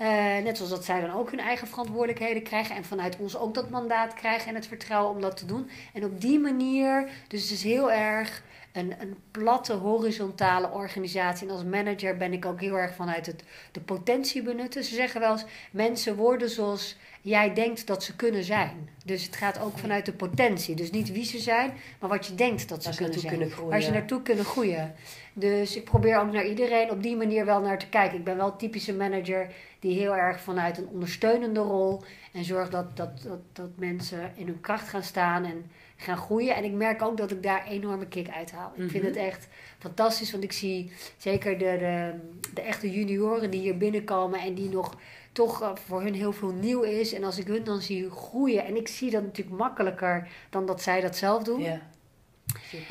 Eh, 0.00 0.42
net 0.42 0.56
zoals 0.56 0.72
dat 0.72 0.84
zij 0.84 1.00
dan 1.00 1.12
ook 1.12 1.30
hun 1.30 1.40
eigen 1.40 1.68
verantwoordelijkheden 1.68 2.42
krijgen 2.42 2.76
en 2.76 2.84
vanuit 2.84 3.16
ons 3.18 3.36
ook 3.36 3.54
dat 3.54 3.70
mandaat 3.70 4.14
krijgen 4.14 4.48
en 4.48 4.54
het 4.54 4.66
vertrouwen 4.66 5.14
om 5.14 5.20
dat 5.20 5.36
te 5.36 5.46
doen. 5.46 5.70
En 5.92 6.04
op 6.04 6.20
die 6.20 6.38
manier, 6.38 7.08
dus 7.28 7.42
het 7.42 7.50
is 7.50 7.62
heel 7.62 7.92
erg 7.92 8.42
een, 8.72 8.94
een 9.00 9.16
platte, 9.30 9.72
horizontale 9.72 10.70
organisatie. 10.70 11.48
En 11.48 11.52
als 11.52 11.64
manager 11.64 12.16
ben 12.16 12.32
ik 12.32 12.44
ook 12.44 12.60
heel 12.60 12.78
erg 12.78 12.94
vanuit 12.94 13.26
het, 13.26 13.42
de 13.72 13.80
potentie 13.80 14.42
benutten. 14.42 14.84
Ze 14.84 14.94
zeggen 14.94 15.20
wel 15.20 15.32
eens, 15.32 15.44
mensen 15.70 16.16
worden 16.16 16.50
zoals 16.50 16.96
jij 17.20 17.54
denkt 17.54 17.86
dat 17.86 18.04
ze 18.04 18.16
kunnen 18.16 18.44
zijn. 18.44 18.88
Dus 19.04 19.24
het 19.24 19.36
gaat 19.36 19.60
ook 19.60 19.78
vanuit 19.78 20.06
de 20.06 20.12
potentie. 20.12 20.74
Dus 20.74 20.90
niet 20.90 21.12
wie 21.12 21.24
ze 21.24 21.38
zijn, 21.38 21.72
maar 21.98 22.10
wat 22.10 22.26
je 22.26 22.34
denkt 22.34 22.68
dat 22.68 22.82
ze 22.82 22.96
kunnen 22.96 23.20
zijn. 23.20 23.32
kunnen 23.32 23.50
groeien. 23.50 23.70
Waar 23.70 23.82
ze 23.82 23.90
naartoe 23.90 24.22
kunnen 24.22 24.44
groeien. 24.44 24.94
Dus 25.40 25.76
ik 25.76 25.84
probeer 25.84 26.18
ook 26.18 26.32
naar 26.32 26.46
iedereen 26.46 26.90
op 26.90 27.02
die 27.02 27.16
manier 27.16 27.44
wel 27.44 27.60
naar 27.60 27.78
te 27.78 27.88
kijken. 27.88 28.18
Ik 28.18 28.24
ben 28.24 28.36
wel 28.36 28.46
een 28.46 28.56
typische 28.56 28.94
manager 28.94 29.52
die 29.78 29.98
heel 29.98 30.16
erg 30.16 30.40
vanuit 30.40 30.78
een 30.78 30.88
ondersteunende 30.88 31.60
rol 31.60 32.02
en 32.32 32.44
zorgt 32.44 32.72
dat, 32.72 32.96
dat, 32.96 33.22
dat, 33.22 33.38
dat 33.52 33.68
mensen 33.74 34.32
in 34.34 34.46
hun 34.46 34.60
kracht 34.60 34.88
gaan 34.88 35.02
staan 35.02 35.44
en 35.44 35.70
gaan 35.96 36.16
groeien. 36.16 36.54
En 36.54 36.64
ik 36.64 36.72
merk 36.72 37.02
ook 37.02 37.16
dat 37.16 37.30
ik 37.30 37.42
daar 37.42 37.66
enorme 37.66 38.06
kick 38.06 38.28
uit 38.28 38.52
haal. 38.52 38.72
Ik 38.74 38.90
vind 38.90 38.92
Mhm. 38.92 39.04
het 39.06 39.16
echt 39.16 39.48
fantastisch, 39.78 40.30
want 40.32 40.44
ik 40.44 40.52
zie 40.52 40.92
zeker 41.16 41.58
de, 41.58 41.76
de, 41.78 42.12
de 42.54 42.60
echte 42.60 42.90
junioren 42.90 43.50
die 43.50 43.60
hier 43.60 43.76
binnenkomen 43.76 44.40
en 44.40 44.54
die 44.54 44.68
nog 44.68 44.96
toch 45.32 45.62
eh, 45.62 45.70
voor 45.86 46.02
hun 46.02 46.14
heel 46.14 46.32
veel 46.32 46.52
nieuw 46.52 46.82
is. 46.82 47.12
En 47.12 47.24
als 47.24 47.38
ik 47.38 47.46
hun 47.46 47.64
dan 47.64 47.80
zie 47.80 48.10
groeien, 48.10 48.64
en 48.64 48.76
ik 48.76 48.88
zie 48.88 49.10
dat 49.10 49.22
natuurlijk 49.22 49.56
makkelijker 49.56 50.28
dan 50.50 50.66
dat 50.66 50.82
zij 50.82 51.00
dat 51.00 51.16
zelf 51.16 51.42
doen. 51.42 51.60
Als 51.60 51.64
je 51.64 51.70
een 51.70 51.78
bepaalde 51.78 52.39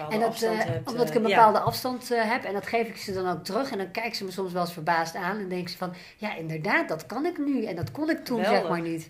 En 0.10 0.20
dat, 0.20 0.42
eh, 0.42 0.58
hebt, 0.58 0.90
omdat 0.90 1.10
ik 1.10 1.16
een 1.16 1.24
eh, 1.24 1.30
ja. 1.30 1.36
bepaalde 1.36 1.60
afstand 1.60 2.12
eh, 2.12 2.32
heb 2.32 2.44
en 2.44 2.54
dat 2.54 2.68
geef 2.68 2.88
ik 2.88 2.98
ze 2.98 3.14
dan 3.14 3.30
ook 3.30 3.44
terug. 3.44 3.72
En 3.72 3.78
dan 3.78 3.92
kijken 3.92 4.16
ze 4.16 4.24
me 4.24 4.32
soms 4.32 4.52
wel 4.52 4.62
eens 4.62 4.74
verbaasd 4.74 5.16
aan 5.16 5.38
en 5.38 5.50
denken 5.50 5.70
ze 5.70 5.78
van, 5.78 5.94
ja 6.18 6.36
inderdaad, 6.36 6.88
dat 6.88 7.06
kan 7.06 7.26
ik 7.26 7.38
nu 7.38 7.66
en 7.66 7.76
dat 7.76 7.92
kon 7.92 8.10
ik 8.10 8.26
toen 8.26 8.46
zeg 8.46 8.70
maar 8.70 8.82
niet. 8.82 9.10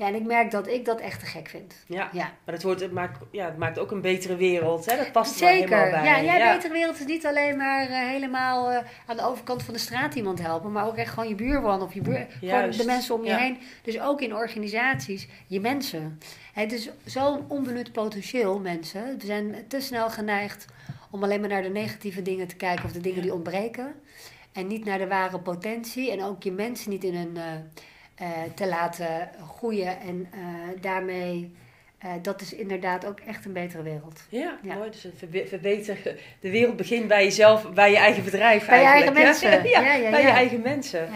Ja, 0.00 0.06
en 0.06 0.14
ik 0.14 0.24
merk 0.24 0.50
dat 0.50 0.68
ik 0.68 0.84
dat 0.84 1.00
echt 1.00 1.20
te 1.20 1.26
gek 1.26 1.48
vind. 1.48 1.74
Ja, 1.86 2.08
Ja, 2.12 2.32
maar 2.44 2.54
het, 2.54 2.62
wordt, 2.62 2.80
het, 2.80 2.92
maakt, 2.92 3.18
ja, 3.30 3.44
het 3.44 3.56
maakt 3.56 3.78
ook 3.78 3.90
een 3.90 4.00
betere 4.00 4.36
wereld. 4.36 4.86
Hè? 4.86 4.96
Dat 4.96 5.12
past 5.12 5.40
er 5.40 5.48
helemaal 5.48 5.90
bij. 5.90 6.04
Ja, 6.04 6.22
jij 6.22 6.54
betere 6.54 6.72
wereld 6.72 6.98
is 6.98 7.06
niet 7.06 7.26
alleen 7.26 7.56
maar 7.56 7.88
eh, 7.88 8.08
helemaal 8.08 8.70
eh, 8.70 8.84
aan 9.06 9.16
de 9.16 9.22
overkant 9.22 9.62
van 9.62 9.74
de 9.74 9.80
straat 9.80 10.14
iemand 10.14 10.40
helpen, 10.42 10.72
maar 10.72 10.86
ook 10.86 10.96
echt 10.96 11.12
gewoon 11.12 11.28
je 11.28 11.34
buurman 11.34 11.82
of 11.82 11.94
je 11.94 12.00
buur, 12.00 12.26
gewoon 12.40 12.70
de 12.70 12.84
mensen 12.84 13.14
om 13.14 13.24
je 13.24 13.30
ja. 13.30 13.36
heen. 13.36 13.58
Dus 13.82 14.00
ook 14.00 14.20
in 14.20 14.34
organisaties, 14.34 15.28
je 15.46 15.60
mensen. 15.60 16.18
Het 16.52 16.72
is 16.72 16.90
zo'n 17.04 17.44
onbenut 17.48 17.92
potentieel, 17.92 18.58
mensen. 18.58 19.18
We 19.18 19.26
zijn 19.26 19.54
te 19.68 19.80
snel 19.80 20.10
geneigd 20.10 20.64
om 21.10 21.22
alleen 21.22 21.40
maar 21.40 21.48
naar 21.48 21.62
de 21.62 21.68
negatieve 21.68 22.22
dingen 22.22 22.46
te 22.46 22.56
kijken 22.56 22.84
of 22.84 22.92
de 22.92 23.00
dingen 23.00 23.22
die 23.22 23.34
ontbreken. 23.34 23.94
En 24.52 24.66
niet 24.66 24.84
naar 24.84 24.98
de 24.98 25.06
ware 25.06 25.38
potentie. 25.38 26.10
En 26.10 26.22
ook 26.22 26.42
je 26.42 26.52
mensen 26.52 26.90
niet 26.90 27.04
in 27.04 27.14
een 27.14 27.36
eh, 27.36 27.44
te 28.54 28.66
laten 28.68 29.30
groeien. 29.56 30.00
En 30.00 30.28
eh, 30.30 30.40
daarmee, 30.80 31.54
eh, 31.98 32.10
dat 32.22 32.40
is 32.40 32.54
inderdaad 32.54 33.06
ook 33.06 33.20
echt 33.20 33.44
een 33.44 33.52
betere 33.52 33.82
wereld. 33.82 34.20
Ja, 34.28 34.58
Ja. 34.62 34.74
mooi. 34.74 34.90
Dus 34.90 35.04
een 35.04 35.12
verbe- 35.16 35.46
verbeter. 35.46 35.98
De 36.40 36.50
wereld 36.50 36.76
begint 36.76 37.08
bij 37.08 37.24
jezelf, 37.24 37.72
bij 37.72 37.90
je 37.90 37.96
eigen 37.96 38.24
bedrijf 38.24 38.66
Bij 38.66 38.80
je 38.80 38.86
eigen 38.86 39.12
mensen. 39.12 39.50
Ja, 39.68 39.80
Ja, 39.80 39.94
ja, 39.94 40.10
bij 40.10 40.22
je 40.22 40.28
eigen 40.28 40.60
mensen. 40.60 41.00
Ja. 41.00 41.08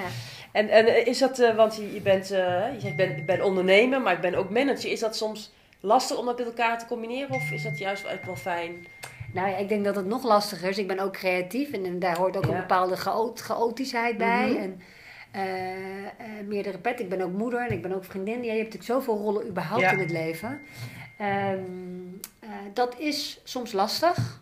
En, 0.52 0.68
en 0.68 1.06
is 1.06 1.18
dat, 1.18 1.38
eh, 1.38 1.54
want 1.54 1.76
je, 1.76 1.94
je 1.94 2.00
bent, 2.00 2.30
eh, 2.30 2.38
je 2.74 2.80
zegt, 2.80 2.84
ik 2.84 2.96
ben, 2.96 3.16
ik 3.16 3.26
ben 3.26 3.42
ondernemer, 3.44 4.00
maar 4.00 4.12
ik 4.12 4.20
ben 4.20 4.34
ook 4.34 4.50
manager. 4.50 4.90
Is 4.90 5.00
dat 5.00 5.16
soms 5.16 5.52
lastig 5.80 6.18
om 6.18 6.26
dat 6.26 6.38
met 6.38 6.46
elkaar 6.46 6.78
te 6.78 6.86
combineren? 6.86 7.34
Of 7.34 7.50
is 7.50 7.62
dat 7.62 7.78
juist 7.78 8.02
wel, 8.02 8.10
eigenlijk 8.10 8.24
wel 8.44 8.52
fijn? 8.54 8.86
Nou 9.32 9.48
ja, 9.48 9.56
ik 9.56 9.68
denk 9.68 9.84
dat 9.84 9.96
het 9.96 10.06
nog 10.06 10.24
lastiger 10.24 10.68
is. 10.68 10.78
Ik 10.78 10.86
ben 10.86 10.98
ook 10.98 11.12
creatief 11.12 11.72
en, 11.72 11.98
daar 11.98 12.16
hoort 12.16 12.36
ook 12.36 12.44
een 12.46 12.56
bepaalde 12.56 12.96
chaot, 12.96 13.40
chaotischheid 13.40 14.16
bij. 14.16 14.46
Mhm. 14.48 14.56
En 14.56 14.56
eh, 14.56 14.64
eh, 14.64 14.70
meerdere 16.46 16.78
pet. 16.78 17.00
Ik 17.00 17.08
ben 17.08 17.20
ook 17.20 17.32
moeder 17.32 17.60
en 17.66 17.72
ik 17.72 17.82
ben 17.82 17.92
ook 17.94 18.04
vriendin. 18.04 18.34
Ja, 18.44 18.52
je 18.52 18.58
hebt 18.58 18.74
natuurlijk 18.74 18.84
zoveel 19.04 19.16
rollen 19.22 19.46
überhaupt 19.48 19.82
Ja. 19.82 19.90
in 19.90 19.98
het 19.98 20.10
leven. 20.10 20.60
Ehm, 21.18 21.58
eh, 22.40 22.48
dat 22.72 22.98
is 22.98 23.40
soms 23.44 23.72
lastig. 23.72 24.40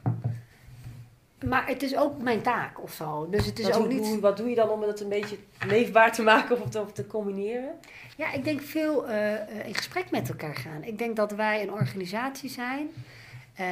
Maar 1.44 1.66
het 1.66 1.82
is 1.82 1.96
ook 1.96 2.22
mijn 2.22 2.42
taak 2.42 2.82
of 2.82 2.92
zo. 2.92 3.28
Dus 3.30 3.46
het 3.46 3.58
is 3.58 3.64
Wat, 3.64 3.74
ook 3.74 3.84
hoe- 3.84 3.92
niet... 3.92 4.06
hoe- 4.06 4.20
wat 4.20 4.36
doe 4.36 4.48
je 4.48 4.54
dan 4.54 4.68
om 4.68 4.82
het 4.82 5.00
een 5.00 5.08
beetje 5.08 5.36
leefbaar 5.66 6.12
te 6.12 6.22
maken 6.22 6.62
of 6.62 6.68
te, 6.70 6.80
of 6.80 6.92
te 6.92 7.06
combineren? 7.06 7.70
Ja, 8.16 8.32
ik 8.32 8.44
denk 8.44 8.60
veel 8.60 9.08
eh, 9.08 9.32
eh, 9.34 9.66
in 9.66 9.74
gesprek 9.74 10.10
met 10.10 10.28
elkaar 10.28 10.54
gaan. 10.56 10.82
Ik 10.84 10.98
denk 10.98 11.16
dat 11.16 11.32
wij 11.32 11.62
een 11.62 11.72
organisatie 11.72 12.50
zijn 12.50 12.88
eh, 13.54 13.66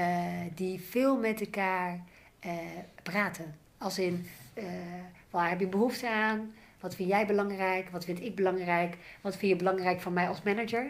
die 0.54 0.80
veel 0.90 1.16
met 1.16 1.40
elkaar 1.40 2.00
eh, 2.40 2.52
praten. 3.02 3.54
Als 3.78 3.98
in, 3.98 4.26
eh, 4.54 4.64
waar 5.30 5.48
heb 5.48 5.60
je 5.60 5.66
behoefte 5.66 6.08
aan? 6.10 6.52
Wat 6.80 6.94
vind 6.94 7.08
jij 7.08 7.26
belangrijk? 7.26 7.88
Wat 7.90 8.04
vind 8.04 8.22
ik 8.22 8.34
belangrijk? 8.34 8.96
Wat 9.20 9.36
vind 9.36 9.52
je 9.52 9.58
belangrijk 9.58 10.00
van 10.00 10.12
mij 10.12 10.28
als 10.28 10.42
manager? 10.42 10.86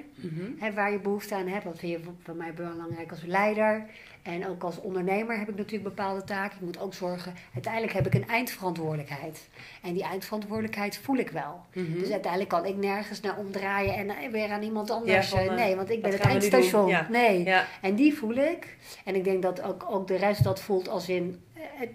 Hè, 0.58 0.72
waar 0.72 0.92
je 0.92 0.98
behoefte 0.98 1.34
aan 1.34 1.46
hebt. 1.46 1.64
Wat 1.64 1.78
vind 1.78 1.92
je 1.92 2.10
van 2.22 2.36
mij 2.36 2.54
belangrijk 2.54 3.10
als 3.10 3.22
leider? 3.24 3.86
En 4.22 4.46
ook 4.48 4.62
als 4.62 4.80
ondernemer 4.80 5.38
heb 5.38 5.48
ik 5.48 5.56
natuurlijk 5.56 5.94
bepaalde 5.94 6.24
taken. 6.24 6.56
Ik 6.56 6.64
moet 6.64 6.80
ook 6.80 6.94
zorgen. 6.94 7.34
Uiteindelijk 7.54 7.92
heb 7.92 8.06
ik 8.06 8.14
een 8.14 8.28
eindverantwoordelijkheid. 8.28 9.48
En 9.82 9.92
die 9.92 10.02
eindverantwoordelijkheid 10.02 10.98
voel 10.98 11.16
ik 11.16 11.30
wel. 11.30 11.60
Mhm. 11.74 11.98
Dus 11.98 12.10
uiteindelijk 12.10 12.50
kan 12.50 12.66
ik 12.66 12.76
nergens 12.76 13.20
naar 13.20 13.38
omdraaien 13.38 13.94
en 13.94 14.10
eh, 14.10 14.30
weer 14.30 14.50
aan 14.50 14.62
iemand 14.62 14.90
anders. 14.90 15.30
Ja, 15.30 15.36
van, 15.36 15.38
eh, 15.38 15.46
eh, 15.46 15.54
nee, 15.54 15.76
want 15.76 15.90
ik 15.90 16.02
ben 16.02 16.10
het 16.12 16.20
eindstation. 16.20 16.88
Ja. 16.88 17.06
Nee. 17.10 17.44
Ja. 17.44 17.66
En 17.80 17.94
die 17.94 18.14
voel 18.14 18.34
ik. 18.34 18.76
En 19.04 19.14
ik 19.14 19.24
denk 19.24 19.42
dat 19.42 19.62
ook, 19.62 19.86
ook 19.88 20.06
de 20.06 20.16
rest 20.16 20.44
dat 20.44 20.60
voelt 20.60 20.88
als 20.88 21.08
in, 21.08 21.42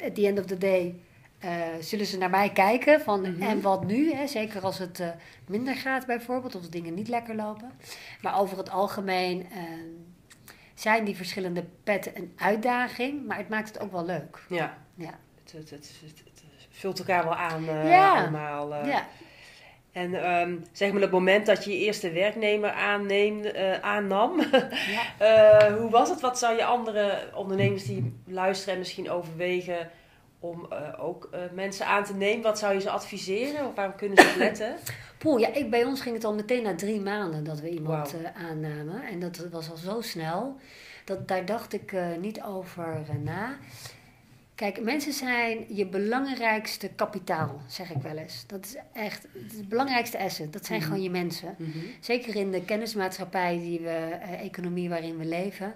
at 0.04 0.16
the 0.16 0.28
end 0.28 0.40
of 0.40 0.46
the 0.46 0.58
day, 0.58 0.96
eh, 1.40 1.52
zullen 1.80 2.06
ze 2.06 2.18
naar 2.18 2.30
mij 2.30 2.50
kijken 2.50 3.02
van 3.02 3.22
Mhm. 3.22 3.42
en 3.42 3.62
wat 3.62 3.86
nu? 3.86 4.14
Hè? 4.14 4.28
Zeker 4.28 4.62
als 4.62 4.78
het 4.78 5.00
eh, 5.00 5.08
minder 5.48 5.76
gaat 5.76 6.06
bijvoorbeeld, 6.06 6.56
of 6.56 6.70
dingen 6.70 6.94
niet 6.94 7.08
lekker 7.08 7.36
lopen. 7.36 7.72
Maar 8.22 8.40
over 8.40 8.58
het 8.58 8.70
algemeen 8.70 9.46
eh, 9.52 9.58
zijn 10.74 11.06
die 11.06 11.16
verschillende 11.16 11.64
petten 11.84 12.12
een 12.18 12.34
uitdaging, 12.38 13.26
maar 13.28 13.38
het 13.38 13.50
maakt 13.50 13.68
het 13.68 13.80
ook 13.80 13.92
wel 13.92 14.06
leuk. 14.06 14.40
Ja. 14.50 14.78
Ja. 14.96 15.14
Het, 15.44 15.52
het, 15.70 15.70
het, 15.70 15.92
vult 16.70 17.00
elkaar 17.00 17.24
wel 17.24 17.36
aan 17.36 17.64
Ja. 17.64 18.20
allemaal. 18.22 18.86
ja. 18.86 19.08
En 19.92 20.24
ehm, 20.24 20.56
zeg 20.72 20.92
maar, 20.92 21.02
het 21.02 21.12
moment 21.12 21.46
dat 21.46 21.64
je 21.66 21.72
je 21.72 21.78
eerste 21.78 22.12
werknemer 22.12 22.72
aannam, 23.82 24.42
ja. 25.20 25.74
hoe 25.78 25.90
was 25.90 26.10
het? 26.10 26.22
Wat 26.22 26.40
zou 26.40 26.56
je 26.56 26.66
andere 26.66 27.30
ondernemers 27.34 27.84
die 27.86 28.14
luisteren 28.26 28.74
en 28.74 28.80
misschien 28.80 29.10
overwegen 29.10 29.90
om 30.50 30.68
ook 31.00 31.30
mensen 31.54 31.86
aan 31.86 32.04
te 32.04 32.14
nemen? 32.14 32.44
Wat 32.44 32.60
zou 32.60 32.74
je 32.74 32.80
ze 32.80 32.90
adviseren? 32.90 33.68
Of 33.68 33.76
waarom 33.76 33.96
kunnen 33.96 34.18
ze 34.18 34.30
op 34.30 34.36
letten? 34.36 34.76
Poeh, 35.18 35.40
ja, 35.40 35.54
ik, 35.54 35.70
bij 35.70 35.84
ons 35.84 36.02
ging 36.02 36.16
het 36.16 36.24
al 36.24 36.34
meteen 36.34 36.64
na 36.64 36.76
drie 36.76 37.02
maanden 37.02 37.44
dat 37.44 37.60
we 37.60 37.70
iemand 37.70 38.16
aannamen. 38.50 39.04
En 39.04 39.20
dat 39.20 39.48
was 39.52 39.70
al 39.70 39.78
zo 39.78 40.02
snel. 40.02 40.58
Dat, 41.06 41.28
daar 41.28 41.46
dacht 41.46 41.74
ik 41.74 41.96
niet 42.20 42.42
over 42.42 43.06
na. 43.24 43.58
Kijk, 44.56 44.82
mensen 44.82 45.14
zijn 45.14 45.66
je 45.76 45.86
belangrijkste 45.86 46.90
kapitaal, 46.96 47.62
zeg 47.68 47.92
ik 47.92 48.02
wel 48.02 48.18
eens. 48.18 48.44
Dat 48.48 48.66
is 48.66 48.76
echt 48.94 49.28
het 49.34 49.70
belangrijkste 49.70 50.20
asset. 50.20 50.54
Dat 50.54 50.66
zijn 50.66 50.80
mhm. 50.80 50.88
gewoon 50.88 51.04
je 51.04 51.10
mensen. 51.10 51.56
Mhm. 51.58 51.78
Zeker 52.00 52.36
in 52.36 52.52
de 52.52 52.66
kennismaatschappij, 52.66 53.58
die 53.58 53.80
we, 53.80 54.18
economie 54.42 54.90
waarin 54.90 55.18
we 55.18 55.26
leven, 55.26 55.74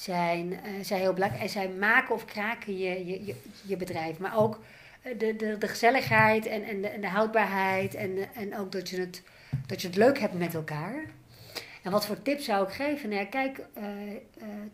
zijn 0.00 0.52
uh, 0.52 0.58
zij 0.82 0.98
heel 0.98 1.12
belangrijk. 1.12 1.42
En 1.42 1.50
zij 1.50 1.68
maken 1.68 2.14
of 2.14 2.24
kraken 2.24 2.78
je, 2.78 3.06
je, 3.06 3.34
je, 3.66 3.76
bedrijf. 3.76 4.18
Maar 4.18 4.36
ook 4.36 4.60
eh, 5.02 5.18
de, 5.18 5.36
de, 5.36 5.58
de 5.58 5.68
gezelligheid 5.68 6.46
en, 6.46 6.62
en, 6.62 6.80
de, 6.80 6.88
en 6.88 7.00
de 7.00 7.08
houdbaarheid. 7.08 7.94
En, 7.94 8.34
en 8.34 8.58
ook 8.58 8.72
dat 8.72 8.88
je, 8.88 9.00
het, 9.00 9.22
dat 9.66 9.82
je 9.82 9.86
het 9.86 9.96
leuk 9.96 10.18
hebt 10.18 10.38
met 10.38 10.54
elkaar. 10.54 11.04
En 11.82 11.90
wat 11.90 12.06
voor 12.06 12.22
tips 12.22 12.44
zou 12.44 12.66
ik 12.66 12.72
geven? 12.72 13.08
Nou 13.08 13.20
ja, 13.22 13.28
kijk, 13.28 13.58
uh, 13.78 13.84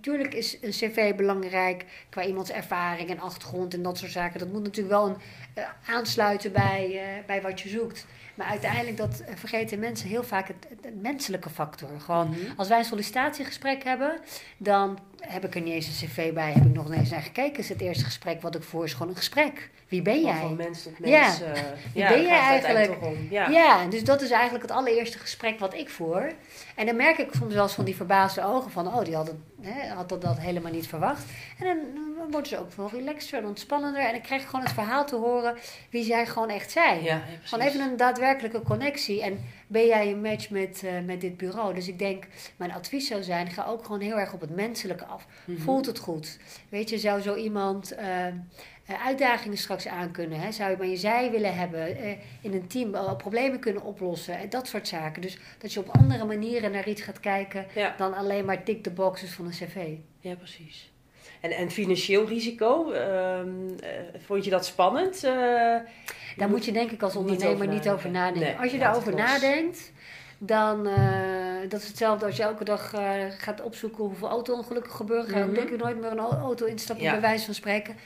tuurlijk 0.01 0.35
is 0.35 0.59
een 0.61 0.71
cv 0.71 1.15
belangrijk 1.15 1.85
qua 2.09 2.25
iemands 2.25 2.51
ervaring 2.51 3.11
en 3.11 3.21
achtergrond 3.21 3.75
en 3.75 3.83
dat 3.83 3.99
soort 3.99 4.13
zaken. 4.13 4.39
Dat 4.39 4.53
moet 4.53 4.63
natuurlijk 4.63 4.95
wel 4.95 5.07
een, 5.07 5.17
uh, 5.59 5.65
aansluiten 5.87 6.53
bij, 6.53 7.01
bij 7.27 7.43
wat 7.43 7.61
je 7.61 7.69
zoekt. 7.69 8.07
Maar 8.35 8.47
uiteindelijk 8.47 8.97
dat 8.97 9.23
vergeten 9.35 9.79
mensen 9.79 10.09
heel 10.09 10.23
vaak 10.23 10.49
het, 10.49 10.67
het 10.83 11.03
menselijke 11.03 11.51
factor. 11.51 11.89
Gewoon, 12.01 12.29
mhm. 12.29 12.39
als 12.57 12.69
wij 12.69 12.79
een 12.79 12.85
sollicitatiegesprek 12.85 13.85
hebben, 13.85 14.21
dan 14.57 14.99
heb 15.27 15.45
ik 15.45 15.55
er 15.55 15.61
niet 15.61 15.73
eens 15.73 15.87
een 15.87 16.09
cv 16.09 16.33
bij, 16.33 16.53
heb 16.53 16.65
ik 16.65 16.75
nog 16.75 16.93
eens 16.93 17.11
naar 17.11 17.23
gekeken. 17.23 17.59
Is 17.59 17.69
het 17.69 17.81
eerste 17.81 18.05
gesprek 18.05 18.43
wat 18.43 18.55
ik 18.55 18.63
voer 18.63 18.85
is 18.85 18.93
gewoon 18.93 19.09
een 19.09 19.17
gesprek. 19.17 19.71
Wie 19.89 20.03
ben 20.03 20.23
jij? 20.23 20.41
Van 20.41 20.57
mens 20.57 20.83
tot 20.83 20.99
mens. 20.99 21.13
Ja. 21.13 21.47
Uh, 21.47 21.61
Wie 21.93 22.03
ja, 22.03 22.09
ben 22.09 22.23
jij 22.23 22.39
eigenlijk? 22.39 22.99
Ja. 23.31 23.49
ja, 23.49 23.87
dus 23.87 24.05
dat 24.05 24.23
is 24.23 24.31
eigenlijk 24.31 24.63
het 24.63 24.73
allereerste 24.73 25.19
gesprek 25.19 25.59
wat 25.59 25.75
ik 25.75 25.89
voer. 25.89 26.33
En 26.75 26.87
dan 26.87 26.97
merk 26.97 27.19
ik 27.19 27.29
soms 27.39 27.55
wel 27.55 27.63
eens 27.63 27.73
van 27.73 27.85
die 27.85 27.97
verbaasde 27.97 28.45
ogen 28.45 28.71
van, 28.71 28.87
oh, 28.87 29.05
die 29.05 29.15
hadden, 29.15 29.45
hè, 29.61 29.89
had 29.89 30.09
dat, 30.09 30.23
dat 30.23 30.39
helemaal 30.39 30.73
niet 30.73 30.87
verwacht. 30.87 31.25
En 31.59 31.67
dan, 31.67 31.79
dan 32.17 32.31
worden 32.31 32.47
ze 32.47 32.59
ook 32.59 32.73
veel 32.73 32.91
relaxter 32.93 33.39
en 33.39 33.47
ontspannender. 33.47 34.03
En 34.03 34.15
ik 34.15 34.23
krijg 34.23 34.45
gewoon 34.45 34.65
het 34.65 34.75
verhaal 34.75 35.07
te 35.07 35.17
horen 35.17 35.57
wie 35.91 36.05
zij 36.05 36.27
gewoon 36.27 36.51
echt 36.51 36.71
zijn. 36.71 37.03
Ja, 37.03 37.23
gewoon 37.43 37.67
even 37.67 37.81
een 37.81 37.97
daadwerkelijke 37.97 38.63
connectie. 38.63 39.23
En 39.23 39.45
ben 39.75 39.87
jij 39.87 40.11
een 40.11 40.21
match 40.21 40.51
met, 40.51 40.83
uh, 40.85 40.91
met 41.07 41.21
dit 41.21 41.37
bureau? 41.37 41.75
Dus 41.75 41.89
ik 41.89 41.99
denk, 41.99 42.25
mijn 42.57 42.73
advies 42.73 43.07
zou 43.07 43.23
zijn, 43.23 43.51
ga 43.51 43.65
ook 43.65 43.85
gewoon 43.85 44.01
heel 44.01 44.19
erg 44.19 44.33
op 44.33 44.41
het 44.41 44.55
menselijke 44.55 45.05
af. 45.05 45.27
Mhm. 45.45 45.61
Voelt 45.61 45.87
het 45.87 45.99
goed? 45.99 46.39
Weet 46.69 46.91
je, 46.91 46.99
zou 46.99 47.21
zo 47.21 47.35
iemand... 47.35 47.93
Uh, 47.99 48.27
uitdagingen 49.05 49.59
straks 49.59 49.89
aan 49.89 50.11
kunnen. 50.11 50.41
Hè? 50.41 50.53
Zou 50.53 50.71
je 50.71 50.77
maar 50.77 50.87
je 50.87 50.97
zij 50.97 51.31
willen 51.31 51.55
hebben, 51.55 51.97
in 52.41 52.53
een 52.53 52.67
team 52.67 53.17
problemen 53.17 53.61
kunnen 53.61 53.83
oplossen 53.83 54.39
en 54.39 54.49
dat 54.49 54.67
soort 54.67 54.89
zaken. 54.89 55.23
Dus 55.23 55.39
dat 55.59 55.73
je 55.73 55.81
op 55.81 55.89
andere 55.89 56.25
manieren 56.25 56.73
naar 56.73 56.89
iets 56.89 57.03
gaat 57.03 57.21
kijken 57.21 57.67
dan 57.97 58.15
alleen 58.15 58.45
maar 58.45 58.63
tik 58.63 58.85
de 58.85 58.91
boxes 58.91 59.31
van 59.31 59.45
een 59.45 59.51
cv. 59.51 59.97
Ja, 60.21 60.35
precies. 60.35 60.94
En, 61.45 61.51
en 61.51 61.71
financieel 61.71 62.27
risico, 62.27 62.91
ehm, 62.93 63.49
vond 64.27 64.45
je 64.45 64.51
dat 64.51 64.67
spannend? 64.67 65.21
Daar 66.37 66.49
moet 66.49 66.65
je 66.65 66.73
denk 66.73 66.91
ik 66.91 67.03
als 67.03 67.17
ondernemer 67.17 67.67
niet 67.67 67.89
over 67.89 68.11
nadenken. 68.11 68.59
als 68.59 68.73
je 68.73 68.79
daarover 68.79 69.15
nadenkt, 69.15 69.93
dan 70.39 70.87
uh, 70.87 70.97
dat 71.69 71.81
is 71.81 71.89
hetzelfde 71.89 72.27
als 72.27 72.37
je 72.37 72.43
elke 72.43 72.65
dag 72.65 72.95
uh, 72.95 73.01
gaat 73.39 73.63
opzoeken 73.63 74.05
hoeveel 74.05 74.29
auto-ongelukken 74.29 74.93
gebeuren. 74.93 75.29
Ga 75.29 75.45
mm 75.45 75.55
denk 75.55 75.69
ik 75.69 75.83
nooit 75.83 76.01
meer 76.01 76.11
een 76.11 76.19
auto 76.19 76.67
instappen, 76.67 77.05
ja. 77.05 77.11
bij 77.13 77.21
wijze 77.21 77.45
van 77.45 77.55
spreken. 77.55 77.97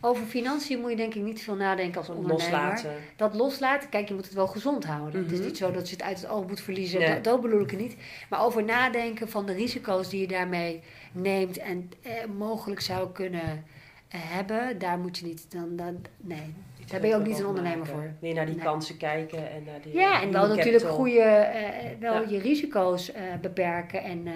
Over 0.00 0.26
financiën 0.26 0.80
moet 0.80 0.90
je 0.90 0.96
denk 0.96 1.14
ik 1.14 1.22
niet 1.22 1.42
veel 1.42 1.54
nadenken 1.54 1.98
als 1.98 2.08
ondernemer. 2.08 2.42
Loslaten. 2.42 2.92
Dat 3.16 3.34
loslaten, 3.34 3.88
kijk, 3.88 4.08
je 4.08 4.14
moet 4.14 4.24
het 4.24 4.34
wel 4.34 4.46
gezond 4.46 4.84
houden. 4.84 5.22
Het 5.22 5.32
is 5.32 5.38
mhm. 5.38 5.46
niet 5.46 5.56
zo 5.56 5.70
dat 5.70 5.88
je 5.88 5.96
het 5.96 6.04
uit 6.04 6.20
het 6.20 6.30
oog 6.30 6.46
moet 6.46 6.60
verliezen. 6.60 7.00
Nee. 7.00 7.08
Dat, 7.08 7.24
dat, 7.24 7.40
bedoel 7.40 7.60
ik 7.60 7.78
niet. 7.78 7.96
Maar 8.28 8.44
over 8.44 8.64
nadenken 8.64 9.28
van 9.28 9.46
de 9.46 9.52
risico's 9.52 10.08
die 10.08 10.20
je 10.20 10.26
daarmee 10.26 10.82
neemt 11.12 11.58
en 11.58 11.90
eh, 12.02 12.12
mogelijk 12.36 12.80
zou 12.80 13.12
kunnen 13.12 13.64
eh, 14.08 14.20
hebben, 14.22 14.78
daar 14.78 14.98
moet 14.98 15.18
je 15.18 15.26
niet 15.26 15.50
dan, 15.50 15.76
dan 15.76 16.04
nee, 16.16 16.54
daar 16.86 17.00
ben 17.00 17.08
je 17.08 17.16
ook 17.16 17.26
niet 17.26 17.38
een 17.38 17.46
ondernemer 17.46 17.86
voor. 17.86 18.12
Nee, 18.20 18.34
naar 18.34 18.46
die 18.46 18.58
kansen 18.58 18.96
kijken 18.96 19.50
en 19.50 19.64
naar 19.64 19.80
die. 19.82 19.92
Ja, 19.92 20.22
en 20.22 20.32
wel 20.32 20.46
natuurlijk 20.46 20.84
goede, 20.84 21.50
uh, 21.54 22.00
wel 22.00 22.28
je 22.28 22.38
risico's 22.38 23.12
beperken 23.40 24.02
en, 24.02 24.26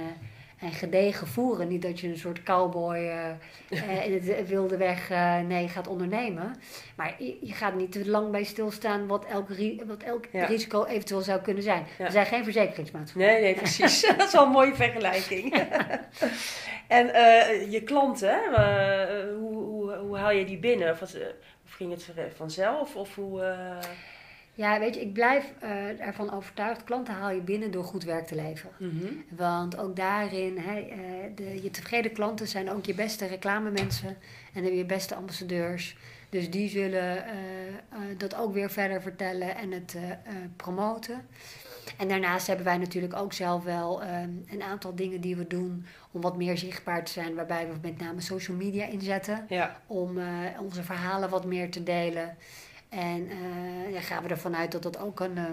en 0.62 0.72
gedegen 0.72 1.26
voeren. 1.26 1.68
Niet 1.68 1.82
dat 1.82 2.00
je 2.00 2.08
een 2.08 2.18
soort 2.18 2.42
cowboy 2.42 2.96
in 4.06 4.12
het 4.12 4.48
wilde 4.48 4.76
weg 4.76 5.08
nee, 5.46 5.68
gaat 5.68 5.86
ondernemen. 5.86 6.54
Maar 6.96 7.14
je, 7.18 7.36
je, 7.40 7.52
gaat 7.52 7.74
niet 7.74 7.92
te 7.92 8.08
lang 8.08 8.30
bij 8.30 8.44
stilstaan 8.44 9.06
wat 9.06 9.24
elk, 9.24 9.48
wat 9.86 10.02
elk 10.02 10.26
risico 10.32 10.84
eventueel 10.84 11.20
zou 11.20 11.40
kunnen 11.40 11.62
zijn. 11.62 11.86
Ja. 11.98 12.04
We 12.04 12.10
zijn 12.10 12.26
geen 12.26 12.44
verzekeringsmaatschappij. 12.44 13.32
Nee, 13.32 13.42
nee, 13.42 13.54
precies. 13.54 14.00
dat 14.16 14.26
is 14.26 14.32
wel 14.32 14.44
een 14.44 14.50
mooie 14.50 14.74
vergelijking. 14.74 15.54
en 16.88 17.06
je 17.70 17.82
klanten, 17.84 18.40
hoe, 19.38 19.54
hoe, 19.54 19.94
hoe 19.96 20.16
haal 20.16 20.32
je 20.32 20.44
die 20.44 20.58
binnen? 20.58 20.90
Of 20.90 21.14
ging 21.64 21.90
het 21.92 22.10
vanzelf? 22.36 22.96
Of 22.96 23.14
hoe. 23.14 23.40
Ja, 24.54 24.78
weet 24.78 24.94
je, 24.94 25.00
ik 25.00 25.12
blijf 25.12 25.52
uh, 25.62 26.00
ervan 26.00 26.32
overtuigd. 26.32 26.84
Klanten 26.84 27.14
haal 27.14 27.30
je 27.30 27.40
binnen 27.40 27.70
door 27.70 27.84
goed 27.84 28.04
werk 28.04 28.26
te 28.26 28.34
leveren. 28.34 28.74
Mhm. 28.78 29.06
Want 29.28 29.78
ook 29.78 29.96
daarin, 29.96 30.58
hè, 30.58 30.80
uh, 30.80 30.96
de, 31.34 31.62
je 31.62 31.70
tevreden 31.70 32.12
klanten 32.12 32.48
zijn 32.48 32.70
ook 32.70 32.84
je 32.84 32.94
beste 32.94 33.26
reclamemensen. 33.26 34.16
En 34.54 34.76
je 34.76 34.84
beste 34.84 35.14
ambassadeurs. 35.14 35.96
Dus 36.28 36.50
die 36.50 36.68
zullen 36.68 37.24
dat 38.16 38.34
ook 38.34 38.52
weer 38.52 38.70
verder 38.70 39.02
vertellen 39.02 39.56
en 39.56 39.72
het 39.72 39.96
promoten. 40.56 41.26
En 41.98 42.08
daarnaast 42.08 42.46
hebben 42.46 42.64
wij 42.64 42.78
natuurlijk 42.78 43.16
ook 43.16 43.32
zelf 43.32 43.64
wel 43.64 44.02
ehm, 44.02 44.30
een 44.46 44.62
aantal 44.62 44.94
dingen 44.94 45.20
die 45.20 45.36
we 45.36 45.46
doen 45.46 45.86
om 46.10 46.20
wat 46.20 46.36
meer 46.36 46.58
zichtbaar 46.58 47.04
te 47.04 47.12
zijn, 47.12 47.34
waarbij 47.34 47.68
we 47.68 47.74
met 47.82 47.98
name 47.98 48.20
social 48.20 48.56
media 48.56 48.86
inzetten. 48.86 49.46
Om 49.86 50.18
onze 50.60 50.82
verhalen 50.82 51.30
wat 51.30 51.44
meer 51.44 51.70
te 51.70 51.82
delen. 51.82 52.36
En 52.92 53.28
uh, 53.30 53.92
ja, 53.92 54.00
gaan 54.00 54.22
we 54.22 54.28
ervan 54.28 54.56
uit 54.56 54.72
dat 54.72 54.82
dat 54.82 54.98
ook 54.98 55.20
een, 55.20 55.36
uh, 55.36 55.44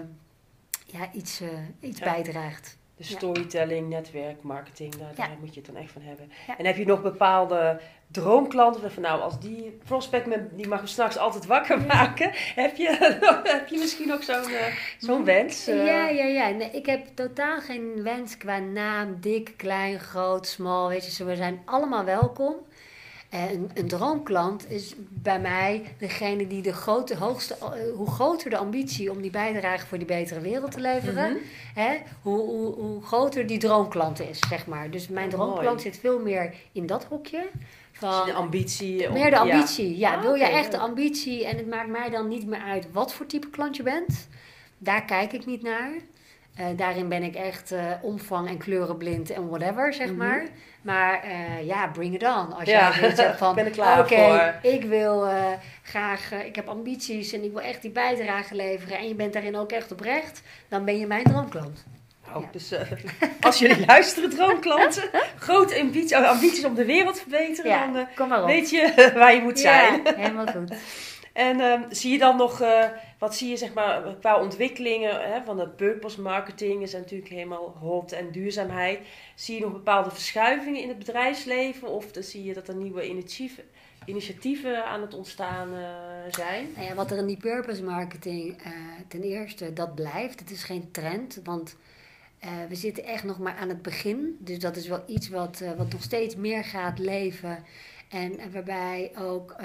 ja, 0.84 1.12
iets, 1.12 1.42
iets 1.80 2.00
bijdraagt. 2.00 2.78
De 2.96 3.04
storytelling, 3.04 3.88
netwerk, 3.88 4.42
marketing, 4.42 4.94
daar, 5.14 5.36
moet 5.40 5.54
je 5.54 5.60
het 5.60 5.72
dan 5.72 5.82
echt 5.82 5.92
van 5.92 6.02
hebben. 6.02 6.30
En 6.58 6.66
heb 6.66 6.76
je 6.76 6.86
nog 6.86 7.02
bepaalde 7.02 7.80
droomklanten? 8.06 8.92
Van 8.92 9.02
nou, 9.02 9.20
als 9.20 9.40
die 9.40 9.78
prospect 9.84 10.26
me, 10.26 10.46
die 10.52 10.68
mag 10.68 10.80
me 10.80 10.86
s'nachts 10.86 11.16
altijd 11.16 11.46
wakker 11.46 11.80
maken. 11.80 12.30
Heb 12.62 12.76
je, 12.76 12.96
heb 13.56 13.68
je 13.68 13.78
misschien 13.78 14.12
ook 14.12 14.22
zo'n 14.22 14.44
zo'n 14.98 15.24
wens? 15.24 15.64
Ja, 15.64 16.08
ja, 16.08 16.24
ja. 16.24 16.48
Nee, 16.48 16.70
ik 16.70 16.86
heb 16.86 17.06
totaal 17.14 17.60
geen 17.60 18.02
wens 18.02 18.36
qua 18.36 18.58
naam, 18.58 19.20
dik, 19.20 19.54
klein, 19.56 20.00
groot, 20.00 20.46
smal. 20.46 20.88
Weet 20.88 21.04
je, 21.04 21.10
ze 21.10 21.36
zijn 21.36 21.62
allemaal 21.64 22.04
welkom. 22.04 22.54
En 23.30 23.70
een 23.74 23.88
droomklant 23.88 24.70
is 24.70 24.94
bij 25.08 25.40
mij 25.40 25.82
degene 25.98 26.46
die 26.46 26.62
de 26.62 26.72
grote, 26.72 27.16
hoogste, 27.16 27.54
eh, 27.54 27.68
hoe 27.94 28.10
groter 28.10 28.50
de 28.50 28.56
ambitie 28.56 29.10
om 29.10 29.22
die 29.22 29.30
bijdrage 29.30 29.86
voor 29.86 29.98
die 29.98 30.06
betere 30.06 30.40
wereld 30.40 30.70
te 30.70 30.80
leveren, 30.80 31.30
mhm. 31.32 31.40
hè, 31.74 31.96
hoe, 32.22 32.38
hoe, 32.38 32.74
hoe, 32.74 33.02
groter 33.02 33.46
die 33.46 33.58
droomklant 33.58 34.20
is, 34.20 34.38
zeg 34.48 34.66
maar. 34.66 34.90
Dus 34.90 35.08
mijn 35.08 35.28
droomklant 35.28 35.80
zit 35.80 35.98
veel 35.98 36.18
meer 36.18 36.54
in 36.72 36.86
dat 36.86 37.04
hokje. 37.04 37.48
Van, 37.92 38.26
de 38.26 38.32
ambitie. 38.32 39.10
Meer 39.10 39.30
de 39.30 39.38
ambitie, 39.38 39.98
ja. 39.98 40.14
Ah, 40.14 40.22
wil 40.22 40.34
je 40.34 40.44
echt 40.44 40.70
de 40.70 40.78
ambitie 40.78 41.46
en 41.46 41.56
het 41.56 41.66
maakt 41.66 41.88
mij 41.88 42.10
dan 42.10 42.28
niet 42.28 42.46
meer 42.46 42.62
uit 42.62 42.92
wat 42.92 43.12
voor 43.14 43.26
type 43.26 43.50
klant 43.50 43.76
je 43.76 43.82
bent. 43.82 44.28
Daar 44.78 45.04
kijk 45.04 45.32
ik 45.32 45.46
niet 45.46 45.62
naar. 45.62 45.90
Uh, 46.58 46.66
daarin 46.76 47.08
ben 47.08 47.22
ik 47.22 47.34
echt 47.34 47.72
uh, 47.72 47.92
omvang 48.02 48.48
en 48.48 48.58
kleurenblind 48.58 49.30
en 49.30 49.48
whatever, 49.48 49.92
zeg 49.92 50.06
mhm. 50.06 50.16
maar. 50.16 50.46
Maar 50.82 51.24
uh, 51.24 51.66
ja, 51.66 51.86
bring 51.86 52.14
it 52.14 52.22
on. 52.22 52.52
Als 52.52 52.68
ja. 52.68 52.92
jij 53.00 53.14
zegt 53.14 53.38
van, 53.44 53.54
ben 53.54 53.66
ik 53.66 53.72
klaar 53.72 54.00
okay, 54.00 54.54
ik 54.62 54.84
wil 54.84 55.28
graag, 55.82 56.32
ik 56.32 56.56
heb 56.56 56.68
ambities 56.68 57.32
en 57.32 57.44
ik 57.44 57.52
wil 57.52 57.60
echt 57.60 57.82
die 57.82 57.90
bijdrage 57.90 58.54
leveren. 58.54 58.98
En 58.98 59.08
je 59.08 59.14
bent 59.14 59.32
daarin 59.32 59.56
ook 59.56 59.72
echt 59.72 59.92
oprecht, 59.92 60.42
dan 60.68 60.84
ben 60.84 60.98
je 60.98 61.06
mijn 61.06 61.24
droomklant. 61.24 61.84
Oh, 62.34 62.44
dus 62.52 62.72
als 63.40 63.58
jullie 63.58 63.86
luisteren, 63.86 64.30
droomklanten, 64.30 65.10
grote 65.38 65.80
ambities, 65.80 66.12
ambities 66.12 66.64
om 66.64 66.74
de 66.74 66.84
wereld 66.84 67.14
te 67.14 67.20
verbeteren, 67.20 68.06
dan 68.16 68.46
weet 68.46 68.70
je 68.70 69.10
waar 69.14 69.34
je 69.34 69.42
moet 69.42 69.58
zijn. 69.58 70.00
Ja, 70.04 70.14
helemaal 70.16 70.46
goed. 70.46 70.74
En 71.32 71.60
ehm, 71.60 71.82
zie 71.88 72.12
je 72.12 72.18
dan 72.18 72.36
nog, 72.36 72.62
wat 73.20 73.36
zie 73.36 73.48
je 73.48 73.56
zeg 73.56 73.74
maar 73.74 74.16
qua 74.20 74.40
ontwikkelingen 74.40 75.32
hè, 75.32 75.44
van 75.44 75.56
de 75.56 75.68
purpose 75.68 76.20
marketing 76.20 76.82
is 76.82 76.92
natuurlijk 76.92 77.30
helemaal 77.30 77.76
hot 77.80 78.12
en 78.12 78.30
duurzaamheid. 78.30 79.00
Zie 79.34 79.54
je 79.54 79.60
nog 79.60 79.72
bepaalde 79.72 80.10
verschuivingen 80.10 80.82
in 80.82 80.88
het 80.88 80.98
bedrijfsleven 80.98 81.88
of 81.88 82.12
dan 82.12 82.22
zie 82.22 82.44
je 82.44 82.54
dat 82.54 82.68
er 82.68 82.74
nieuwe 82.74 83.08
initiatieven, 83.08 83.64
initiatieven 84.04 84.84
aan 84.84 85.00
het 85.00 85.14
ontstaan 85.14 85.68
uh, 85.68 85.80
zijn? 86.30 86.68
Nou 86.74 86.86
ja, 86.86 86.94
wat 86.94 87.10
er 87.10 87.18
in 87.18 87.26
die 87.26 87.36
purpose 87.36 87.82
marketing 87.82 88.66
uh, 88.66 88.72
ten 89.08 89.22
eerste, 89.22 89.72
dat 89.72 89.94
blijft. 89.94 90.40
Het 90.40 90.50
is 90.50 90.62
geen 90.62 90.90
trend, 90.90 91.40
want 91.44 91.76
we 92.68 92.74
zitten 92.74 93.04
echt 93.04 93.24
nog 93.24 93.38
maar 93.38 93.56
aan 93.56 93.68
het 93.68 93.82
begin. 93.82 94.36
Dus 94.38 94.58
dat 94.58 94.76
is 94.76 94.88
wel 94.88 95.02
iets 95.06 95.28
wat, 95.28 95.62
wat 95.76 95.92
nog 95.92 96.02
steeds 96.02 96.36
meer 96.36 96.64
gaat 96.64 96.98
leven 96.98 97.64
en 98.08 98.52
waarbij 98.52 99.12
ook 99.18 99.56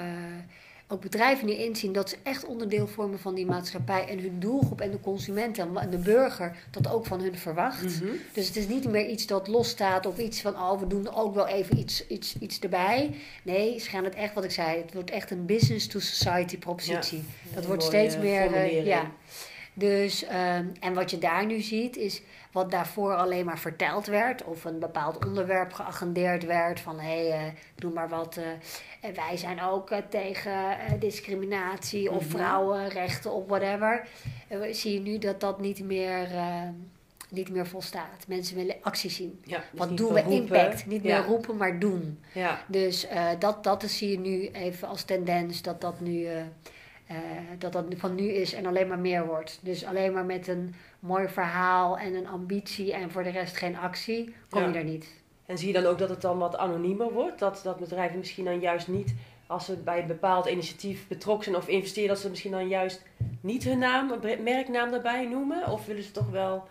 ook 0.88 1.00
bedrijven 1.00 1.46
nu 1.46 1.52
inzien 1.52 1.92
dat 1.92 2.08
ze 2.08 2.16
echt 2.22 2.44
onderdeel 2.44 2.86
vormen 2.86 3.18
van 3.18 3.34
die 3.34 3.46
maatschappij 3.46 4.08
en 4.08 4.18
hun 4.18 4.40
doelgroep 4.40 4.80
en 4.80 4.90
de 4.90 5.00
consument 5.00 5.58
en 5.58 5.90
de 5.90 5.98
burger 5.98 6.56
dat 6.70 6.88
ook 6.92 7.06
van 7.06 7.20
hun 7.20 7.38
verwacht. 7.38 8.00
Mhm. 8.00 8.12
Dus 8.32 8.46
het 8.46 8.56
is 8.56 8.68
niet 8.68 8.88
meer 8.88 9.08
iets 9.08 9.26
dat 9.26 9.48
losstaat 9.48 10.06
of 10.06 10.18
iets 10.18 10.40
van, 10.40 10.54
oh, 10.54 10.80
we 10.80 10.86
doen 10.86 11.14
ook 11.14 11.34
wel 11.34 11.46
even 11.46 11.78
iets, 11.78 12.06
iets, 12.06 12.38
iets 12.38 12.58
erbij. 12.58 13.14
Nee, 13.42 13.78
ze 13.78 13.88
gaan 13.88 14.04
het 14.04 14.14
echt, 14.14 14.34
wat 14.34 14.44
ik 14.44 14.50
zei, 14.50 14.80
het 14.80 14.94
wordt 14.94 15.10
echt 15.10 15.30
een 15.30 15.46
business 15.46 15.86
to 15.86 15.98
society 15.98 16.58
propositie. 16.58 17.24
Ja, 17.48 17.54
dat 17.54 17.66
wordt 17.66 17.82
steeds 17.82 18.18
meer, 18.18 18.54
eh, 18.54 18.86
ja. 18.86 19.10
Dus, 19.78 20.24
ehm, 20.24 20.64
en 20.80 20.94
wat 20.94 21.10
je 21.10 21.18
daar 21.18 21.46
nu 21.46 21.60
ziet, 21.60 21.96
is 21.96 22.22
wat 22.52 22.70
daarvoor 22.70 23.14
alleen 23.14 23.44
maar 23.44 23.58
verteld 23.58 24.06
werd, 24.06 24.44
of 24.44 24.64
een 24.64 24.78
bepaald 24.78 25.24
onderwerp 25.26 25.72
geagendeerd 25.72 26.44
werd, 26.44 26.80
van 26.80 27.00
hé, 27.00 27.28
hey, 27.28 27.46
eh, 27.46 27.52
doe 27.74 27.92
maar 27.92 28.08
wat. 28.08 28.36
en 29.00 29.14
wij 29.14 29.36
zijn 29.36 29.62
ook 29.62 29.90
eh, 29.90 29.98
tegen 30.08 30.76
discriminatie 30.98 32.10
of 32.10 32.22
Mhm. 32.28 32.36
vrouwenrechten 32.36 33.32
of 33.32 33.46
whatever. 33.46 34.06
En 34.48 34.60
we 34.60 34.72
zie 34.74 34.92
je 34.92 35.00
nu 35.00 35.18
dat 35.18 35.40
dat 35.40 35.60
niet 35.60 35.84
meer, 35.84 36.24
eh, 36.34 36.62
niet 37.30 37.48
meer 37.50 37.66
volstaat. 37.66 38.24
Mensen 38.28 38.56
willen 38.56 38.76
actie 38.80 39.10
zien. 39.10 39.40
Ja, 39.44 39.56
dus 39.70 39.78
Wat 39.78 39.96
doen 39.96 40.12
we? 40.12 40.20
roepen. 40.20 40.36
Impact. 40.36 40.86
Niet 40.86 41.02
Ja. 41.02 41.18
meer 41.18 41.28
roepen, 41.28 41.56
maar 41.56 41.78
doen. 41.78 42.20
Ja, 42.32 42.64
Dus 42.66 43.06
dat, 43.38 43.64
dat 43.64 43.82
zie 43.82 44.10
je 44.10 44.18
nu 44.18 44.48
even 44.48 44.88
als 44.88 45.02
tendens 45.02 45.62
dat 45.62 45.80
dat 45.80 46.00
nu, 46.00 46.26
eh, 47.06 47.16
dat 47.58 47.72
dat 47.72 47.84
van 47.96 48.14
nu 48.14 48.28
is 48.28 48.52
en 48.54 48.66
alleen 48.66 48.88
maar 48.88 48.98
meer 48.98 49.26
wordt. 49.26 49.58
Dus 49.62 49.84
alleen 49.84 50.12
maar 50.12 50.24
met 50.24 50.48
een 50.48 50.74
mooi 51.00 51.28
verhaal 51.28 51.98
en 51.98 52.14
een 52.14 52.26
ambitie 52.28 52.92
en 52.92 53.10
voor 53.10 53.22
de 53.22 53.30
rest 53.30 53.56
geen 53.56 53.76
actie, 53.76 54.34
kom 54.50 54.60
Ja. 54.60 54.66
je 54.66 54.72
daar 54.72 54.84
niet. 54.84 55.06
En 55.46 55.58
zie 55.58 55.66
je 55.66 55.72
dan 55.72 55.86
ook 55.86 55.98
dat 55.98 56.08
het 56.08 56.20
dan 56.20 56.38
wat 56.38 56.56
anoniemer 56.56 57.12
wordt? 57.12 57.38
Dat, 57.38 57.60
dat 57.64 57.78
bedrijven 57.78 58.18
misschien 58.18 58.44
dan 58.44 58.60
juist 58.60 58.88
niet, 58.88 59.14
als 59.46 59.64
ze 59.64 59.76
bij 59.76 60.00
een 60.00 60.06
bepaald 60.06 60.46
initiatief 60.46 61.08
betrokken 61.08 61.44
zijn 61.44 61.56
of 61.56 61.68
investeren, 61.68 62.08
dat 62.08 62.18
ze 62.18 62.28
misschien 62.28 62.50
dan 62.50 62.68
juist 62.68 63.02
niet 63.40 63.64
hun 63.64 63.78
naam, 63.78 64.12
merknaam 64.42 64.90
daarbij 64.90 65.26
noemen? 65.26 65.66
Of 65.70 65.86
willen 65.86 66.02
ze 66.02 66.10
toch 66.10 66.30
wel 66.30 66.68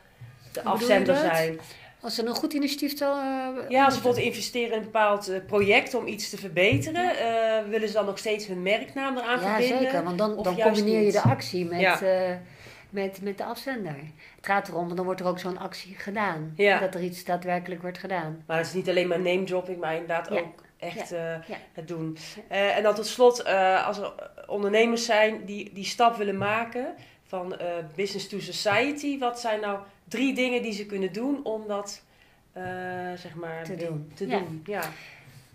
de 0.52 0.64
afzender 0.64 1.16
zijn? 1.16 1.60
Als 2.06 2.18
een 2.18 2.28
goed 2.28 2.54
initiatief 2.54 2.98
zal... 2.98 3.18
eh, 3.18 3.70
Ja, 3.70 3.86
als 3.86 3.94
ze 3.94 4.02
bijvoorbeeld 4.02 4.26
investeren 4.36 4.72
in 4.72 4.78
een 4.78 4.84
bepaald 4.84 5.28
eh, 5.28 5.40
project 5.48 5.94
om 5.94 6.08
iets 6.08 6.30
te 6.30 6.38
verbeteren, 6.38 7.18
eh, 7.18 7.70
willen 7.70 7.88
ze 7.88 7.94
dan 7.94 8.06
nog 8.06 8.18
steeds 8.18 8.48
hun 8.48 8.62
merknaam 8.62 9.18
eraan 9.18 9.40
Ja, 9.40 9.48
verbinden? 9.50 9.80
zeker. 9.80 10.04
Want 10.04 10.18
dan, 10.18 10.44
dan 10.44 10.60
combineer 10.60 11.02
je 11.02 11.12
de 11.12 11.22
actie 11.22 11.66
met, 11.66 11.80
Ja. 11.80 12.00
met, 12.90 13.22
met 13.22 13.38
de 13.38 13.44
afzender. 13.44 13.96
Het 14.36 14.46
gaat 14.46 14.68
erom, 14.68 14.84
want 14.84 14.96
dan 14.96 15.06
wordt 15.06 15.20
er 15.22 15.28
ook 15.28 15.40
zo'n 15.40 15.58
actie 15.58 15.96
gedaan. 15.98 16.54
Ja. 16.56 16.80
Dat 16.80 16.94
er 16.96 17.02
iets 17.04 17.24
daadwerkelijk 17.24 17.82
wordt 17.82 17.98
gedaan. 17.98 18.44
Maar 18.48 18.58
het 18.58 18.66
is 18.68 18.74
niet 18.74 18.90
alleen 18.90 19.08
maar 19.08 19.20
name 19.22 19.44
dropping, 19.44 19.80
maar 19.80 19.94
inderdaad 19.94 20.30
Ja. 20.30 20.40
ook 20.40 20.64
echt 20.80 21.10
Ja. 21.10 21.42
het 21.74 21.88
doen. 21.88 22.18
En 22.48 22.84
dan 22.84 22.96
tot 22.96 23.06
slot, 23.08 23.46
als 23.86 23.98
er 23.98 24.14
ondernemers 24.48 25.06
zijn 25.06 25.46
die 25.46 25.74
die 25.74 25.86
stap 25.86 26.16
willen 26.16 26.38
maken 26.38 26.86
van 27.26 27.58
eh, 27.58 27.68
business 27.96 28.28
to 28.28 28.40
society, 28.40 29.18
wat 29.18 29.40
zijn 29.40 29.60
nou 29.60 29.80
drie 30.08 30.36
dingen 30.36 30.62
die 30.62 30.74
ze 30.74 30.86
kunnen 30.86 31.14
doen 31.14 31.44
om 31.44 31.68
dat 31.68 32.02
eh, 32.52 32.64
zeg 33.16 33.36
maar 33.36 33.64
Te 33.64 33.74
bi- 33.74 33.86
doen. 33.86 34.12
Te 34.14 34.28
Ja. 34.28 34.40
doen. 34.40 34.62
Ja. 34.66 34.82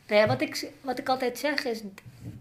Nou 0.07 0.21
ja, 0.21 0.27
wat, 0.27 0.41
ik, 0.41 0.71
wat 0.81 0.99
ik 0.99 1.09
altijd 1.09 1.39
zeg 1.39 1.65
is, 1.65 1.83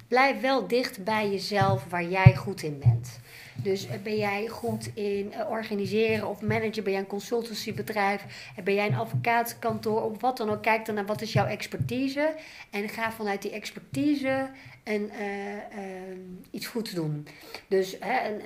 blijf 0.10 0.42
wel 0.42 0.68
dicht 0.68 1.04
bij 1.04 1.30
jezelf 1.30 1.86
waar 1.90 2.04
jij 2.06 2.36
goed 2.36 2.64
in 2.64 2.80
bent. 2.80 3.20
Dus 3.56 3.88
eh, 3.88 4.00
ben 4.04 4.18
jij 4.18 4.48
goed 4.48 4.92
in 4.94 5.34
eh, 5.34 5.50
organiseren 5.50 6.28
of 6.28 6.42
managen? 6.42 6.84
Ben 6.84 6.92
jij 6.92 7.02
een 7.02 7.08
consultancybedrijf? 7.08 8.24
Eh, 8.56 8.64
Ben 8.64 8.74
jij 8.74 8.88
een 8.88 8.96
advocaatkantoor? 8.96 10.02
Of 10.04 10.22
wat 10.22 10.38
dan 10.38 10.50
ook. 10.50 10.62
Kijk 10.62 10.86
dan 10.86 10.96
naar 10.96 11.06
wat 11.06 11.22
is 11.22 11.34
jouw 11.34 11.46
expertise. 11.46 12.34
En 12.70 12.90
ga 12.90 13.12
vanuit 13.12 13.42
die 13.42 13.52
expertise 13.52 14.50
een, 14.84 15.12
eh, 15.12 15.56
eh, 15.56 16.18
iets 16.52 16.68
goeds 16.68 16.92
doen. 16.92 17.28
Dus 17.68 17.96
hè, 18.00 18.30
een, 18.30 18.42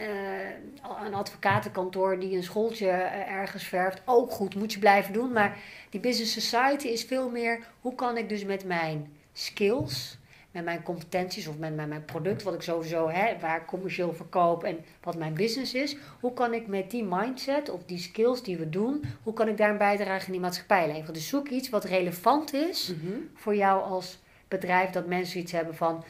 een 1.05 1.13
advocatenkantoor 1.13 2.19
die 2.19 2.35
een 2.35 2.43
schooltje 2.43 2.87
ergens 3.27 3.63
verft, 3.63 4.01
ook 4.05 4.31
goed, 4.31 4.55
moet 4.55 4.73
je 4.73 4.79
blijven 4.79 5.13
doen. 5.13 5.31
Maar 5.31 5.57
die 5.89 5.99
business 5.99 6.33
society 6.33 6.87
is 6.87 7.03
veel 7.03 7.29
meer, 7.29 7.59
hoe 7.81 7.95
kan 7.95 8.17
ik 8.17 8.29
dus 8.29 8.45
met 8.45 8.65
mijn 8.65 9.13
skills, 9.33 10.17
met 10.53 10.63
mijn 10.63 10.83
competenties 10.83 11.47
of 11.47 11.57
met, 11.57 11.75
mijn 11.75 12.05
product, 12.05 12.43
wat 12.43 12.53
ik 12.53 12.61
sowieso 12.61 13.09
hè, 13.09 13.39
waar 13.39 13.57
ik 13.61 13.65
commercieel 13.65 14.13
verkoop 14.13 14.63
en 14.63 14.77
wat 15.03 15.15
mijn 15.17 15.33
business 15.33 15.73
is, 15.73 15.95
hoe 16.19 16.33
kan 16.33 16.53
ik 16.53 16.67
met 16.67 16.91
die 16.91 17.03
mindset 17.03 17.69
of 17.69 17.83
die 17.85 17.97
skills 17.99 18.43
die 18.43 18.57
we 18.57 18.69
doen, 18.69 19.03
hoe 19.23 19.33
kan 19.33 19.47
ik 19.47 19.57
daar 19.57 19.69
een 19.69 19.77
bijdrage 19.77 20.25
in 20.25 20.31
die 20.31 20.41
maatschappij 20.41 20.87
leveren? 20.87 21.13
Dus 21.13 21.27
zoek 21.27 21.47
iets 21.49 21.69
wat 21.69 21.83
relevant 21.83 22.53
is 22.53 22.87
Mhm. 22.87 23.13
voor 23.35 23.55
jou 23.55 23.83
als 23.83 24.19
bedrijf, 24.47 24.89
dat 24.89 25.07
mensen 25.07 25.39
iets 25.39 25.51
hebben 25.51 25.75
van, 25.75 26.03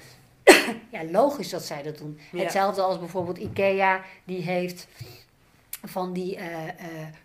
ja, 0.92 1.04
logisch 1.12 1.50
dat 1.50 1.64
zij 1.64 1.84
dat 1.84 1.98
doen. 1.98 2.20
Ja. 2.32 2.40
Hetzelfde 2.42 2.82
als 2.82 3.00
bijvoorbeeld 3.00 3.38
IKEA, 3.38 4.02
die 4.24 4.42
heeft 4.42 4.88
van 5.86 6.14
die 6.14 6.36
eh, 6.36 6.68
eh, 6.68 6.74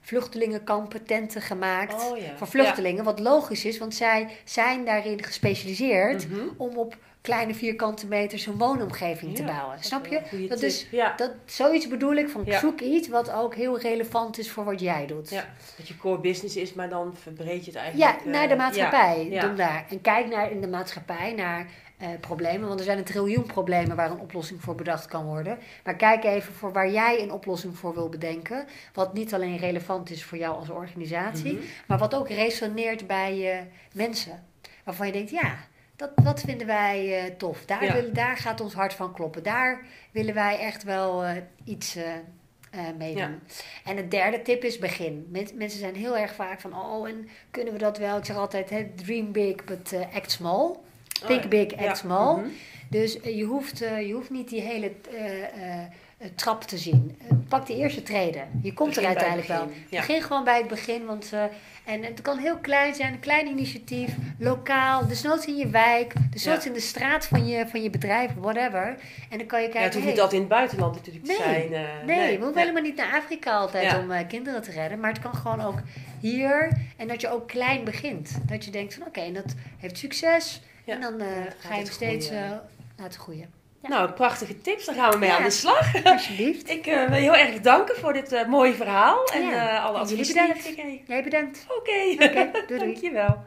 vluchtelingenkampen 0.01 1.05
tenten 1.05 1.43
gemaakt 1.43 2.11
Oh 2.11 2.19
ja. 2.19 2.37
voor 2.37 2.47
vluchtelingen. 2.47 3.05
Wat 3.05 3.19
logisch 3.21 3.65
is, 3.65 3.79
want 3.79 3.95
zij 3.95 4.29
zijn 4.45 4.85
daarin 4.85 5.23
gespecialiseerd. 5.25 6.29
Mhm. 6.31 6.41
om 6.57 6.77
op 6.77 6.97
kleine 7.21 7.55
vierkante 7.55 8.07
meters 8.07 8.47
een 8.47 8.59
woonomgeving 8.59 9.35
te 9.37 9.43
Ja, 9.43 9.49
bouwen. 9.53 9.77
Snap 9.83 10.07
je? 10.07 10.47
Dat 10.49 10.63
is, 10.63 10.87
ja. 10.91 11.13
dat, 11.17 11.31
zoiets 11.45 11.89
bedoel 11.89 12.15
ik 12.15 12.29
van 12.29 12.43
Ja. 12.45 12.59
zoek 12.59 12.81
iets 12.81 13.09
wat 13.09 13.31
ook 13.31 13.55
heel 13.55 13.79
relevant 13.81 14.39
is 14.39 14.51
voor 14.51 14.65
wat 14.65 14.81
jij 14.81 15.07
doet. 15.07 15.31
ja, 15.31 15.45
dat 15.77 15.89
je 15.89 15.97
core 15.97 16.21
business 16.21 16.57
is, 16.57 16.75
maar 16.75 16.89
dan 16.89 17.15
verbreed 17.17 17.65
je 17.65 17.71
het 17.71 17.75
Ja, 17.75 17.81
eigenlijk. 17.81 18.21
eh, 18.27 18.33
naar 18.33 18.49
de 18.49 18.57
maatschappij. 18.57 19.27
Ja, 19.31 19.43
ja. 19.45 19.55
Daar. 19.55 19.85
En 19.91 20.01
kijk 20.01 20.27
naar 20.29 20.51
in 20.51 20.61
de 20.61 20.69
maatschappij 20.69 21.33
naar 21.37 21.67
eh, 21.99 22.09
problemen. 22.21 22.67
Want 22.69 22.79
er 22.81 22.85
zijn 22.87 22.99
een 22.99 23.05
triljoen 23.05 23.47
problemen 23.47 23.97
waar 23.97 24.11
een 24.11 24.19
oplossing 24.21 24.63
voor 24.63 24.75
bedacht 24.75 25.07
kan 25.07 25.25
worden. 25.25 25.59
Maar 25.85 25.97
kijk 25.97 26.25
even 26.25 26.53
voor 26.55 26.73
waar 26.73 26.91
jij 26.91 27.23
een 27.23 27.33
oplossing 27.33 27.77
voor 27.79 27.95
wil 27.95 28.09
bedenken. 28.09 28.67
Wat 28.93 29.15
niet 29.15 29.35
alleen 29.35 29.57
relevant 29.57 30.11
is 30.11 30.25
voor 30.25 30.39
jou 30.39 30.57
als 30.59 30.71
organisatie, 30.71 31.53
Mhm. 31.53 31.63
maar 31.87 31.99
wat 31.99 32.15
ook 32.15 32.29
resoneert 32.29 33.07
bij 33.07 33.53
eh, 33.53 33.59
mensen. 33.93 34.45
Waarvan 34.85 35.07
je 35.07 35.13
denkt, 35.13 35.31
ja, 35.31 35.57
dat, 35.99 36.11
dat 36.23 36.41
vinden 36.41 36.67
wij 36.67 37.19
eh, 37.25 37.35
tof. 37.37 37.65
Daar, 37.65 37.85
Ja. 37.85 37.93
willen, 37.93 38.15
daar 38.15 38.37
gaat 38.37 38.61
ons 38.61 38.75
hart 38.75 38.95
van 38.95 39.13
kloppen. 39.15 39.43
Daar 39.43 39.87
willen 40.11 40.35
wij 40.35 40.59
echt 40.59 40.83
wel 40.83 41.25
eh, 41.25 41.37
iets 41.65 41.97
eh, 41.97 42.13
mee 42.99 43.15
doen. 43.15 43.23
Ja. 43.23 43.39
En 43.85 43.97
de 43.97 44.09
derde 44.09 44.43
tip 44.43 44.65
is 44.65 44.79
begin. 44.79 45.27
Men- 45.31 45.49
mensen 45.55 45.79
zijn 45.79 45.95
heel 45.95 46.17
erg 46.17 46.35
vaak 46.35 46.61
van, 46.61 46.75
oh, 46.75 47.09
en 47.09 47.29
kunnen 47.51 47.73
we 47.73 47.79
dat 47.79 47.99
wel? 47.99 48.17
Ik 48.19 48.25
zeg 48.25 48.37
altijd, 48.37 48.71
hè, 48.71 48.87
dream 48.95 49.33
big, 49.33 49.65
but 49.65 49.95
act 50.15 50.31
small. 50.31 50.75
Think 51.27 51.43
Oh 51.45 51.49
big, 51.49 51.77
act 51.77 51.97
small. 51.99 52.37
Mhm. 52.37 52.49
Dus 52.91 53.19
je, 53.23 53.45
hoeft, 53.45 53.79
je 53.79 54.13
hoeft 54.13 54.31
niet 54.31 54.49
die 54.49 54.61
hele 54.61 54.93
trap 56.35 56.63
te 56.65 56.79
zien. 56.79 57.19
Eh, 57.29 57.37
pak 57.49 57.67
de 57.67 57.77
eerste 57.77 58.03
treden. 58.03 58.49
Je 58.63 58.73
komt 58.73 58.89
Begin 58.89 59.03
er 59.03 59.09
uiteindelijk 59.09 59.49
wel. 59.49 59.67
begin, 59.67 59.83
ja. 59.91 59.99
Begin 60.01 60.23
gewoon 60.23 60.45
bij 60.45 60.59
het 60.59 60.69
begin. 60.69 61.07
Want, 61.07 61.33
eh, 61.33 61.43
en 61.85 62.03
het 62.05 62.23
kan 62.23 62.39
heel 62.39 62.57
klein 62.59 62.95
zijn, 62.95 63.13
een 63.13 63.19
klein 63.21 63.47
initiatief, 63.47 64.15
lokaal, 64.39 65.07
desnoods 65.07 65.47
in 65.47 65.57
je 65.57 65.69
wijk, 65.69 66.13
desnoods 66.31 66.63
Ja. 66.65 66.69
in 66.71 66.77
de 66.77 66.83
straat 66.83 67.27
van 67.27 67.47
je, 67.47 67.67
van 67.69 67.83
je 67.83 67.91
bedrijf, 67.91 68.31
whatever. 68.39 68.97
En 69.31 69.39
dan 69.39 69.47
kan 69.47 69.61
je 69.61 69.67
Ja, 69.67 69.73
kijken. 69.73 69.81
het 69.83 69.93
hoeft 69.93 70.05
hey, 70.05 70.13
niet 70.13 70.21
altijd 70.23 70.33
in 70.43 70.47
het 70.49 70.57
buitenland 70.57 70.95
natuurlijk 70.95 71.25
te 71.25 71.31
Nee, 71.33 71.69
zijn. 71.69 71.73
eh, 71.73 72.07
Nee, 72.07 72.17
we 72.39 72.45
hoeven 72.45 72.55
nee. 72.55 72.61
helemaal 72.65 72.83
niet 72.83 72.97
naar 72.97 73.13
Afrika 73.19 73.53
altijd 73.57 73.85
Ja. 73.91 73.99
om 74.01 74.11
eh, 74.11 74.27
kinderen 74.29 74.63
te 74.63 74.71
redden. 74.71 75.01
Maar 75.01 75.11
het 75.13 75.21
kan 75.23 75.35
gewoon 75.35 75.61
ook 75.61 75.79
hier. 76.21 76.73
En 76.97 77.09
dat 77.09 77.21
je 77.21 77.29
ook 77.31 77.49
klein 77.49 77.85
begint. 77.85 78.39
Dat 78.47 78.65
je 78.65 78.71
denkt 78.71 78.95
van 78.95 79.07
oké, 79.07 79.21
en 79.21 79.33
dat 79.35 79.55
heeft 79.79 79.99
succes. 79.99 80.61
Ja, 80.85 80.95
En 80.95 81.01
dan 81.01 81.21
eh, 81.21 81.27
ga 81.59 81.75
je 81.75 81.81
het 81.81 81.93
steeds 81.93 82.29
eh, 82.31 82.51
laten 82.97 83.21
groeien. 83.21 83.51
Ja. 83.83 83.89
Nou, 83.89 84.11
prachtige 84.13 84.61
tips. 84.61 84.85
Daar 84.85 84.95
gaan 84.95 85.11
we 85.11 85.19
mee 85.19 85.29
Ja. 85.29 85.37
aan 85.37 85.43
de 85.43 85.51
slag. 85.51 86.05
Alsjeblieft. 86.05 86.71
Ik 86.71 86.87
eh, 86.87 87.05
wil 87.05 87.15
je 87.17 87.21
heel 87.23 87.37
erg 87.37 87.61
danken 87.61 87.97
voor 87.97 88.13
dit 88.13 88.33
eh, 88.33 88.47
mooie 88.47 88.75
verhaal 88.75 89.25
en 89.27 89.43
Ja. 89.43 89.69
eh, 89.77 89.85
alle 89.85 89.99
En 90.01 90.07
jullie 90.07 90.19
advies 90.21 90.27
die 90.27 90.43
je 90.43 90.49
hebt 90.49 90.63
gegeven. 90.65 91.01
Jij 91.07 91.23
bedankt. 91.25 91.67
Oké, 91.79 92.25
Oké, 92.25 92.51
doei 92.53 92.67
doei. 92.67 92.79
dankjewel. 92.85 93.45